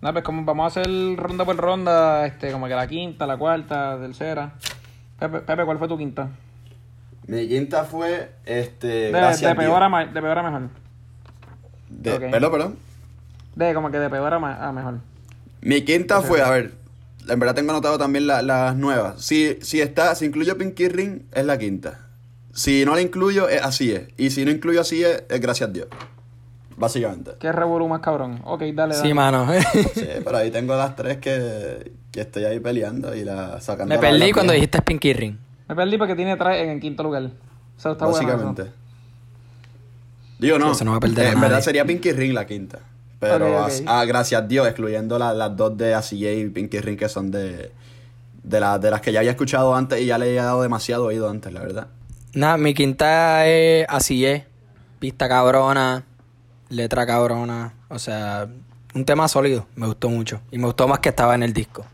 [0.02, 3.36] No, pues como vamos a hacer ronda por ronda, este, como que la quinta, la
[3.36, 4.54] cuarta, tercera.
[5.18, 6.28] Pepe, Pepe, ¿cuál fue tu quinta?
[7.26, 8.30] Mi quinta fue.
[8.46, 8.86] Este.
[8.86, 9.64] De, gracias de a Dios.
[9.64, 10.68] peor a ma- de peor a mejor.
[11.90, 12.18] De-.
[12.30, 12.76] Perdón, perdón.
[13.54, 14.94] De como que de peor a, ma- a mejor.
[15.60, 16.72] Mi quinta fue, a ver,
[17.30, 19.22] en verdad tengo anotado también la- las nuevas.
[19.22, 22.06] Si, si está, si incluyo Pinky Ring, es la quinta.
[22.52, 24.08] Si no la incluyo, es así es.
[24.16, 25.86] Y si no incluyo así es, es gracias a Dios.
[26.76, 27.32] Básicamente.
[27.38, 28.40] ¿Qué revolú más cabrón?
[28.44, 28.94] Ok, dale, dale.
[28.94, 29.46] Sí, mano.
[29.94, 33.90] Sí, pero ahí tengo las tres que, que estoy ahí peleando y la sacando.
[33.90, 35.36] Me la- perdí la- cuando dijiste Pinky Ring.
[35.68, 37.22] Me perdí porque tiene tres en el quinto lugar.
[37.24, 38.62] O sea, está bueno Básicamente.
[38.62, 38.70] eso.
[40.38, 40.66] Digo, no.
[40.66, 41.48] Sí, eso no va a perder a en nadie.
[41.48, 42.78] verdad sería Pinky Ring la quinta.
[43.20, 46.98] Pero, as- ah, gracias a Dios, excluyendo la- las dos de ACJ y Pinky Ring
[46.98, 47.70] que son de,
[48.42, 51.04] de, la- de las que ya había escuchado antes y ya le he dado demasiado
[51.04, 51.86] oído antes, la verdad.
[52.32, 54.42] Nada, mi quinta es es.
[54.98, 56.04] Pista cabrona,
[56.68, 57.74] letra cabrona.
[57.88, 58.48] O sea,
[58.94, 59.66] un tema sólido.
[59.76, 60.40] Me gustó mucho.
[60.50, 61.84] Y me gustó más que estaba en el disco.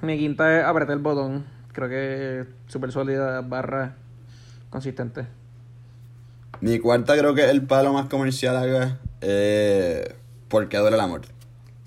[0.00, 1.44] Mi quinta es apretar el botón.
[1.72, 3.94] Creo que súper sólida, barra,
[4.70, 5.26] consistente.
[6.60, 8.98] Mi cuarta creo que es el palo más comercial acá.
[9.22, 10.14] Eh,
[10.48, 11.22] porque duele el amor.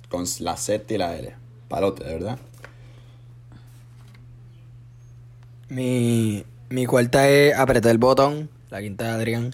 [0.09, 1.33] Con la Z y la L.
[1.67, 2.39] Palote, de verdad.
[5.69, 8.49] Mi, mi cuarta es apretar el botón.
[8.69, 9.51] La quinta de Adrián.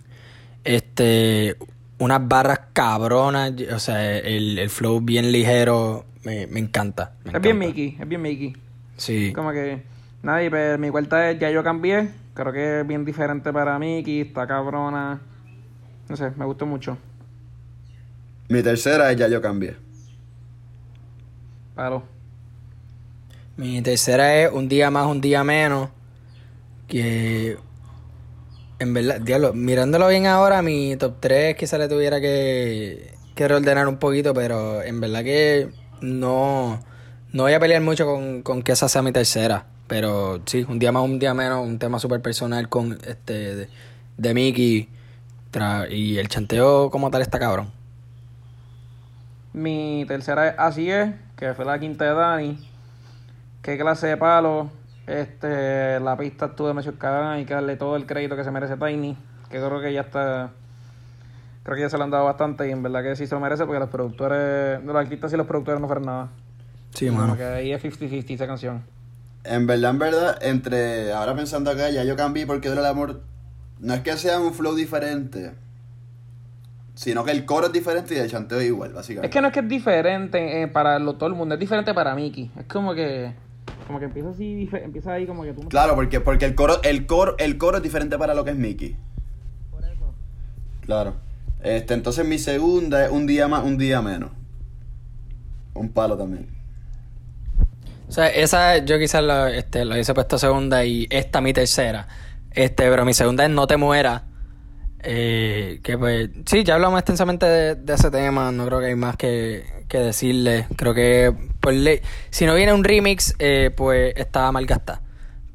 [0.63, 1.55] Este.
[1.97, 3.53] Unas barras cabronas.
[3.73, 6.05] O sea, el, el flow bien ligero.
[6.23, 7.13] Me, me encanta.
[7.23, 7.67] me Es bien encanta.
[7.67, 8.53] Mickey, es bien Mickey.
[8.97, 9.33] Sí.
[9.33, 9.81] Como que,
[10.21, 12.09] nada, y pues, mi cuarta es Ya Yo Cambié.
[12.35, 15.19] Creo que es bien diferente para Mickey, está cabrona.
[16.07, 16.97] No sé, me gustó mucho.
[18.51, 19.77] Mi tercera es Ya Yo Cambié.
[21.73, 22.03] Palo.
[23.55, 25.89] Mi tercera es un día más, un día menos.
[26.87, 27.57] Que.
[28.79, 33.87] En verdad, diablo, mirándolo bien ahora, mi top 3 quizá le tuviera que, que reordenar
[33.87, 35.69] un poquito, pero en verdad que
[36.01, 36.83] no,
[37.31, 39.65] no voy a pelear mucho con, con que esa sea mi tercera.
[39.87, 43.69] Pero sí, un día más, un día menos, un tema súper personal con este de,
[44.17, 44.89] de Mickey.
[45.53, 47.71] tra- y el chanteo como tal está cabrón.
[49.53, 52.69] Mi tercera es Así es, que fue la quinta de Dani.
[53.61, 54.69] Qué clase de palo.
[55.07, 58.77] Este, la pista estuvo demasiado cagada y que darle todo el crédito que se merece
[58.77, 59.17] Tiny.
[59.49, 60.51] Que creo que ya está.
[61.63, 63.41] Creo que ya se lo han dado bastante y en verdad que sí se lo
[63.41, 66.29] merece porque los productores, los artistas y los productores no fueron nada.
[66.95, 67.37] Sí, mano.
[67.37, 68.83] que ahí es 50-50 esa canción.
[69.43, 71.11] En verdad, en verdad, entre.
[71.13, 73.21] Ahora pensando acá, Ya Yo Cambié porque duele el amor.
[73.79, 75.53] No es que sea un flow diferente.
[76.93, 79.27] Sino que el coro es diferente y el chanteo es igual, básicamente.
[79.27, 81.93] Es que no es que es diferente eh, para lo, todo el mundo, es diferente
[81.93, 82.51] para Mickey.
[82.57, 83.33] Es como que.
[83.87, 85.67] Como que empieza así, empieza ahí como que tú.
[85.69, 88.57] Claro, porque, porque el coro, el coro, el coro es diferente para lo que es
[88.57, 88.95] Mickey.
[89.71, 90.13] Por eso.
[90.81, 91.15] Claro.
[91.63, 94.31] Este, entonces mi segunda es un día más, un día menos.
[95.73, 96.47] Un palo también.
[98.07, 102.07] O sea, esa yo quizás la, este, la hubiese puesto segunda y esta mi tercera.
[102.51, 104.23] Este, pero mi segunda es No te mueras.
[105.03, 108.51] Eh, que pues, sí, ya hablamos extensamente de, ese tema.
[108.51, 110.67] No creo que hay más que, que decirle.
[110.75, 115.01] Creo que por ley, si no viene un remix, eh, pues está mal gasta.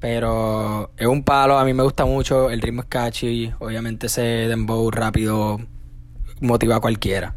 [0.00, 2.50] Pero es un palo, a mí me gusta mucho.
[2.50, 3.52] El ritmo es catchy.
[3.58, 5.58] Obviamente ese dembow rápido
[6.40, 7.34] motiva a cualquiera.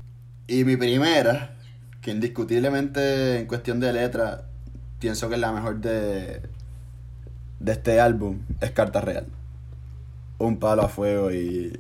[0.48, 1.56] Y mi primera,
[2.02, 4.46] que indiscutiblemente en cuestión de letra,
[5.00, 6.42] pienso que es la mejor de,
[7.60, 9.28] de este álbum, es Carta Real.
[10.38, 11.80] Un palo a fuego y,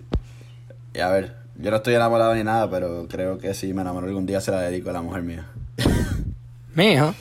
[0.99, 4.05] y a ver, yo no estoy enamorado ni nada, pero creo que si me enamoro
[4.05, 5.45] algún día se la dedico a la mujer mía.
[6.75, 7.15] Mijo.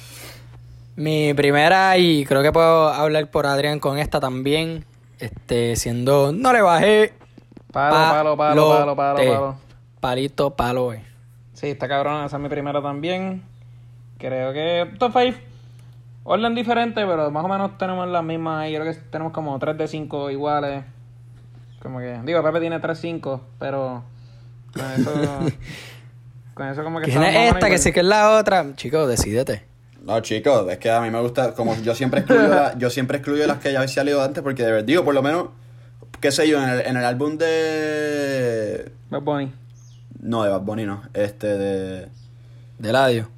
[0.97, 4.85] Mi primera, y creo que puedo hablar por Adrián con esta también.
[5.21, 6.33] Este, siendo.
[6.33, 7.13] No le bajé.
[7.71, 9.57] Palo, palo, palo, palo, palo, palo.
[10.01, 11.05] Palito, palo, eh.
[11.53, 13.45] Sí, está cabrón, esa es mi primera también.
[14.19, 15.39] Creo que top 5.
[16.25, 18.75] Orden diferente, pero más o menos tenemos las mismas ahí.
[18.75, 20.85] Creo que tenemos como 3 de 5 iguales.
[21.83, 24.03] Como que, digo, Pepe tiene 3 5, pero
[24.73, 25.13] con eso.
[26.55, 27.69] con eso como que ¿Quién es esta?
[27.71, 28.67] Que sí que es la otra.
[28.77, 29.65] Chico, decídete.
[30.03, 33.19] No, chicos, es que a mí me gusta, como yo siempre excluyo, la- yo siempre
[33.19, 35.49] excluyo las que ya había salido antes, porque de verdad, digo, por lo menos,
[36.21, 38.91] qué sé yo, en el, en el álbum de...
[39.11, 39.53] Bad Bunny.
[40.21, 41.03] No, de Bad Bunny no.
[41.15, 42.09] Este de.
[42.79, 43.29] De Ladio.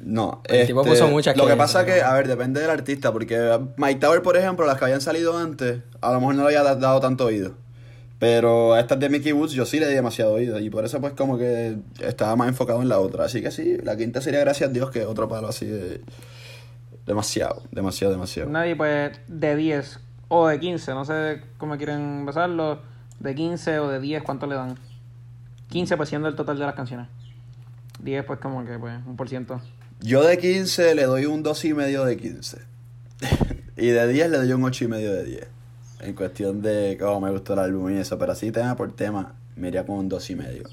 [0.00, 2.70] No, El tipo este, puso muchas Lo que- que pasa que, a ver, depende del
[2.70, 6.42] artista, porque Mike Tower, por ejemplo, las que habían salido antes, a lo mejor no
[6.42, 7.54] le había da- dado tanto oído.
[8.18, 11.00] Pero a estas de Mickey Woods yo sí le di demasiado oído y por eso
[11.00, 13.26] pues como que estaba más enfocado en la otra.
[13.26, 16.00] Así que sí, la quinta sería gracias a Dios que otro palo así de...
[17.04, 18.50] Demasiado, demasiado, demasiado.
[18.50, 22.80] Nadie, pues, de 10 o de 15, no sé cómo quieren empezarlo.
[23.20, 24.76] De 15 o de 10, ¿cuánto le dan?
[25.68, 27.06] 15 pues siendo el total de las canciones.
[28.00, 29.60] 10 pues como que, pues, un por ciento.
[30.00, 32.58] Yo de 15 le doy un 2 y medio de 15.
[33.76, 35.55] y de 10 le doy un 8 y medio de 10.
[36.00, 38.18] En cuestión de cómo me gustó el álbum y eso.
[38.18, 40.64] Pero así tema por tema, me iría con un 2 y medio.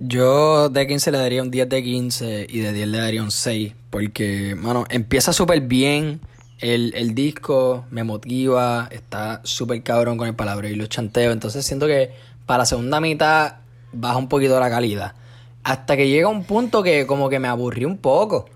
[0.00, 3.30] Yo de 15 le daría un 10 de 15 y de 10 le daría un
[3.30, 3.74] 6.
[3.90, 6.20] Porque, mano, empieza súper bien.
[6.58, 11.32] El, el disco me motiva, está súper cabrón con el palabra y los chanteos.
[11.32, 12.12] Entonces siento que
[12.46, 13.56] para la segunda mitad
[13.92, 15.14] baja un poquito la calidad.
[15.62, 18.46] Hasta que llega un punto que como que me aburrí un poco.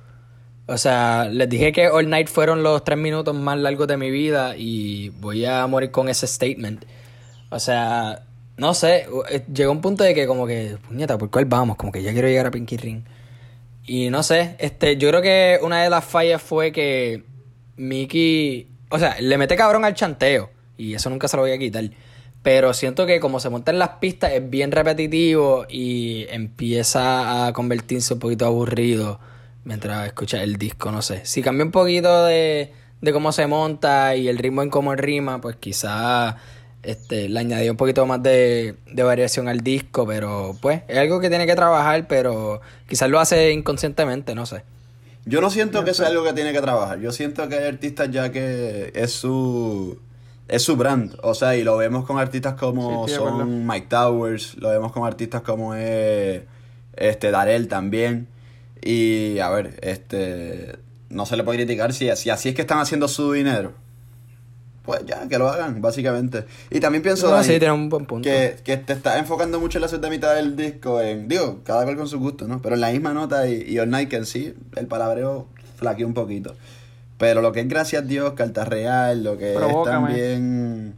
[0.71, 4.11] O sea, les dije que All Night fueron los tres minutos más largos de mi
[4.11, 6.85] vida y voy a morir con ese statement.
[7.49, 8.23] O sea,
[8.59, 11.79] no sé, eh, llegó un punto de que como que, puñeta, ¿por cuál vamos?
[11.79, 13.03] Como que ya quiero llegar a Pinky Ring.
[13.87, 17.25] Y no sé, este, yo creo que una de las fallas fue que
[17.79, 21.59] Mickey, o sea, le mete cabrón al chanteo y eso nunca se lo voy a
[21.59, 21.85] quitar.
[22.43, 27.55] Pero siento que como se monta en las pistas es bien repetitivo y empieza a
[27.55, 29.19] convertirse un poquito aburrido
[29.69, 31.21] mientras escuchas el disco, no sé.
[31.27, 35.43] Si cambia un poquito de, de cómo se monta y el ritmo en cómo rima,
[35.43, 36.39] pues quizá
[36.83, 41.21] este, le añadió un poquito más de, de variación al disco, pero pues es algo
[41.21, 44.63] que tiene que trabajar, pero quizás lo hace inconscientemente, no sé.
[45.27, 46.99] Yo no siento que sea algo que tiene que trabajar.
[47.01, 49.99] Yo siento que hay artistas ya que es su
[50.49, 51.15] es su brand.
[51.23, 55.07] O sea, y lo vemos con artistas como Sí, son Mike Towers, lo vemos con
[55.07, 56.41] artistas como es
[56.97, 58.29] este Darel también.
[58.83, 60.77] Y a ver, este
[61.11, 63.73] no se le puede criticar si, si así es que están haciendo su dinero.
[64.85, 66.45] Pues ya, que lo hagan, básicamente.
[66.71, 68.27] Y también pienso No, Dani, sí, tiene un buen punto.
[68.29, 71.85] que, que te estás enfocando mucho en la segunda mitad del disco en, digo, cada
[71.85, 72.63] cual con su gusto, ¿no?
[72.63, 76.07] Pero en la misma nota y, y All Night que en sí, el palabreo flaqueó
[76.07, 76.55] un poquito.
[77.19, 80.13] Pero lo que es Gracias a Dios, Carta Real, lo que Provócame.
[80.13, 80.95] es también,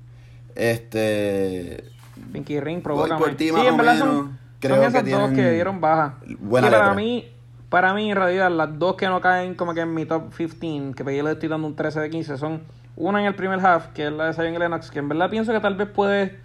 [0.54, 1.84] este...
[2.32, 3.98] Pinky Ring, provoca Sí, en o verdad menos.
[3.98, 6.18] son, Creo son que esas dos tienen que dieron baja.
[6.38, 6.94] buena Sí, para letra.
[6.94, 7.28] mí,
[7.70, 10.94] para mí en realidad las dos que no caen como que en mi top 15,
[10.94, 12.62] que yo le estoy dando un 13 de 15, son
[12.96, 15.30] una en el primer half, que es la de Zion y Lennox, que en verdad
[15.30, 16.38] pienso que tal vez puede,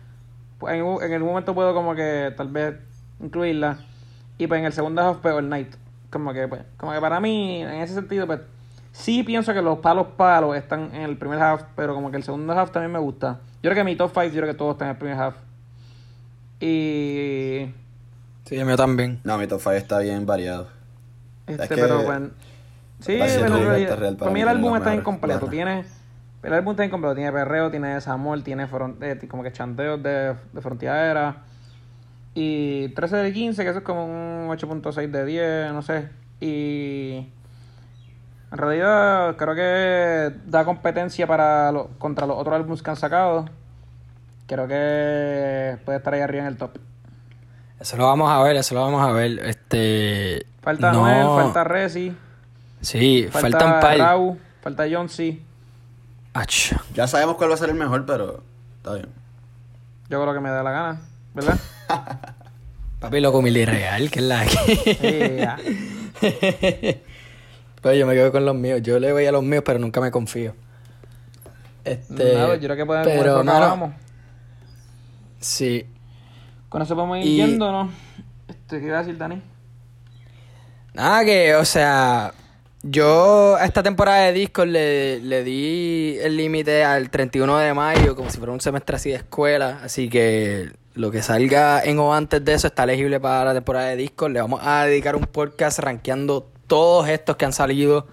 [0.69, 2.76] en, en el momento puedo como que tal vez
[3.19, 3.80] incluirla.
[4.38, 5.76] Y pues en el segundo half, pues All Night.
[6.09, 8.39] Como que, pues, como que para mí, en ese sentido, pues,
[8.91, 12.23] sí pienso que los palos palos están en el primer half, pero como que el
[12.23, 13.39] segundo half también me gusta.
[13.63, 15.36] Yo creo que mi top 5, yo creo que todos están en el primer half.
[16.59, 17.73] Y.
[18.45, 19.19] Sí, el mío también.
[19.23, 20.74] No, mi top 5 está bien variado.
[21.48, 22.30] Este, Es que pero bueno.
[23.00, 25.48] Sí, pero realidad, para para mí el álbum está incompleto.
[25.48, 25.86] Tiene.
[26.43, 27.16] El álbum está incompleto.
[27.16, 31.38] Tiene perreo, tiene desamor, tiene fron- eh, como que chanteos de, de fronteadera.
[32.34, 36.10] Y 13 de 15, que eso es como un 8.6 de 10, no sé.
[36.39, 37.28] Y.
[38.52, 43.46] En realidad, creo que da competencia para lo- contra los otros álbumes que han sacado.
[44.48, 46.78] Creo que puede estar ahí arriba en el top.
[47.80, 49.39] Eso lo vamos a ver, eso lo vamos a ver.
[49.39, 50.46] Este.
[50.66, 52.13] Falta no- Noel, falta Resi,
[52.82, 53.97] Sí, falta faltan.
[53.99, 55.39] Rau, falta John C.
[56.34, 58.43] Ach, Ya sabemos cuál va a ser el mejor, pero
[58.78, 59.07] está bien.
[60.09, 61.01] Yo creo que me da la gana,
[61.34, 61.57] ¿verdad?
[62.99, 64.76] Papi, loco, Mili Real, que es la que.
[64.99, 65.57] Sí, ya.
[67.82, 68.82] Pero yo me quedo con los míos.
[68.82, 70.55] Yo le voy a los míos, pero nunca me confío.
[71.84, 72.34] Este.
[72.34, 73.93] Nada, yo creo que podemos pero no.
[75.39, 75.86] Sí.
[76.70, 77.91] Con eso podemos ir Y- yéndonos.
[78.47, 79.41] Este, ¿Qué iba a decir, Dani?
[80.96, 82.34] Nada que, o sea,
[82.82, 88.30] yo esta temporada de discos le, le di el límite al 31 de mayo, como
[88.30, 89.82] si fuera un semestre así de escuela.
[89.84, 93.88] Así que lo que salga en o antes de eso está elegible para la temporada
[93.88, 94.32] de discos.
[94.32, 98.08] Le vamos a dedicar un podcast rankeando todos estos que han salido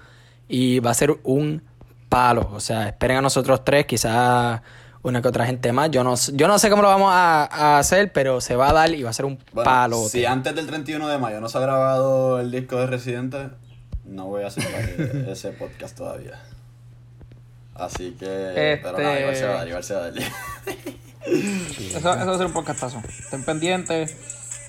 [0.49, 1.63] y va a ser un
[2.09, 2.51] palo.
[2.53, 4.61] O sea, esperen a nosotros tres, quizás
[5.03, 5.91] una que otra gente más.
[5.91, 8.71] Yo no, sé- yo no sé cómo lo vamos a, a hacer, pero se va
[8.71, 10.09] a dar y va a ser un Bueno, palo.
[10.09, 13.49] si antes del 31 de mayo no se ha grabado el disco de Residente,
[14.05, 16.41] no voy a hacer ese podcast todavía.
[17.75, 18.79] Así que...
[18.83, 20.19] Pero nada, igual se va a dar, igual se va a dar.
[21.27, 23.03] Eso, eso va a ser un podcastazo.
[23.19, 24.17] Estén pendientes.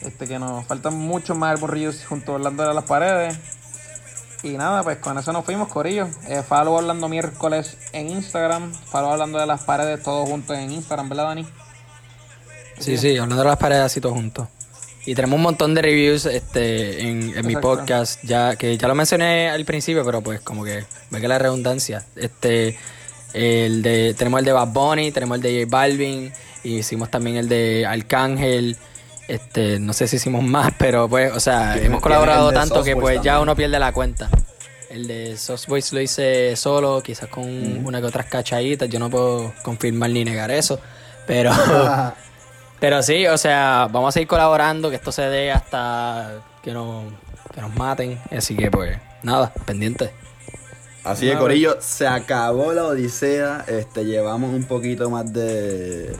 [0.01, 3.37] Este, que nos faltan muchos más álbumes junto a Orlando de las Paredes.
[4.43, 6.07] Y nada, pues con eso nos fuimos, Corillo.
[6.27, 8.73] Eh, follow Orlando miércoles en Instagram.
[8.73, 11.45] Follow Hablando de las Paredes todos juntos en Instagram, ¿verdad, Dani?
[12.79, 14.47] Sí, sí, hablando de las paredes así todos juntos.
[15.05, 18.95] Y tenemos un montón de reviews este, en, en mi podcast, ya que ya lo
[18.95, 22.05] mencioné al principio, pero pues como que ve que la redundancia.
[22.15, 22.77] Este,
[23.33, 26.31] el de, tenemos el de Bad Bunny, tenemos el de J Balvin,
[26.63, 28.77] y hicimos también el de Arcángel.
[29.27, 32.95] Este, no sé si hicimos más, pero pues, o sea, hemos colaborado de tanto que
[32.95, 34.29] pues ya uno pierde la cuenta.
[34.89, 37.45] El de Sauce Boys lo hice solo, quizás con
[37.85, 38.87] una que otras cachaditas.
[38.89, 40.79] Yo no puedo confirmar ni negar eso.
[41.25, 41.51] Pero,
[42.79, 47.05] pero sí, o sea, vamos a seguir colaborando, que esto se dé hasta que, no,
[47.53, 48.19] que nos maten.
[48.29, 50.11] Así que pues, nada, pendiente.
[51.03, 53.65] Así que, Corillo, se acabó la odisea.
[53.67, 56.15] Este, llevamos un poquito más de,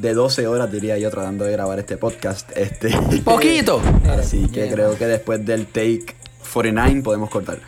[0.00, 2.50] de 12 horas, diría yo, tratando de grabar este podcast.
[2.56, 2.90] Este,
[3.24, 3.80] ¡Poquito!
[4.10, 6.06] Así que creo que después del take
[6.52, 7.58] 49 podemos cortar.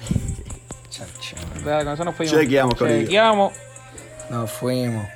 [1.64, 2.38] Dale, con eso nos fuimos.
[2.38, 2.74] Chequeamos.
[2.76, 3.52] Chequeamos.
[4.30, 5.06] Nos fuimos.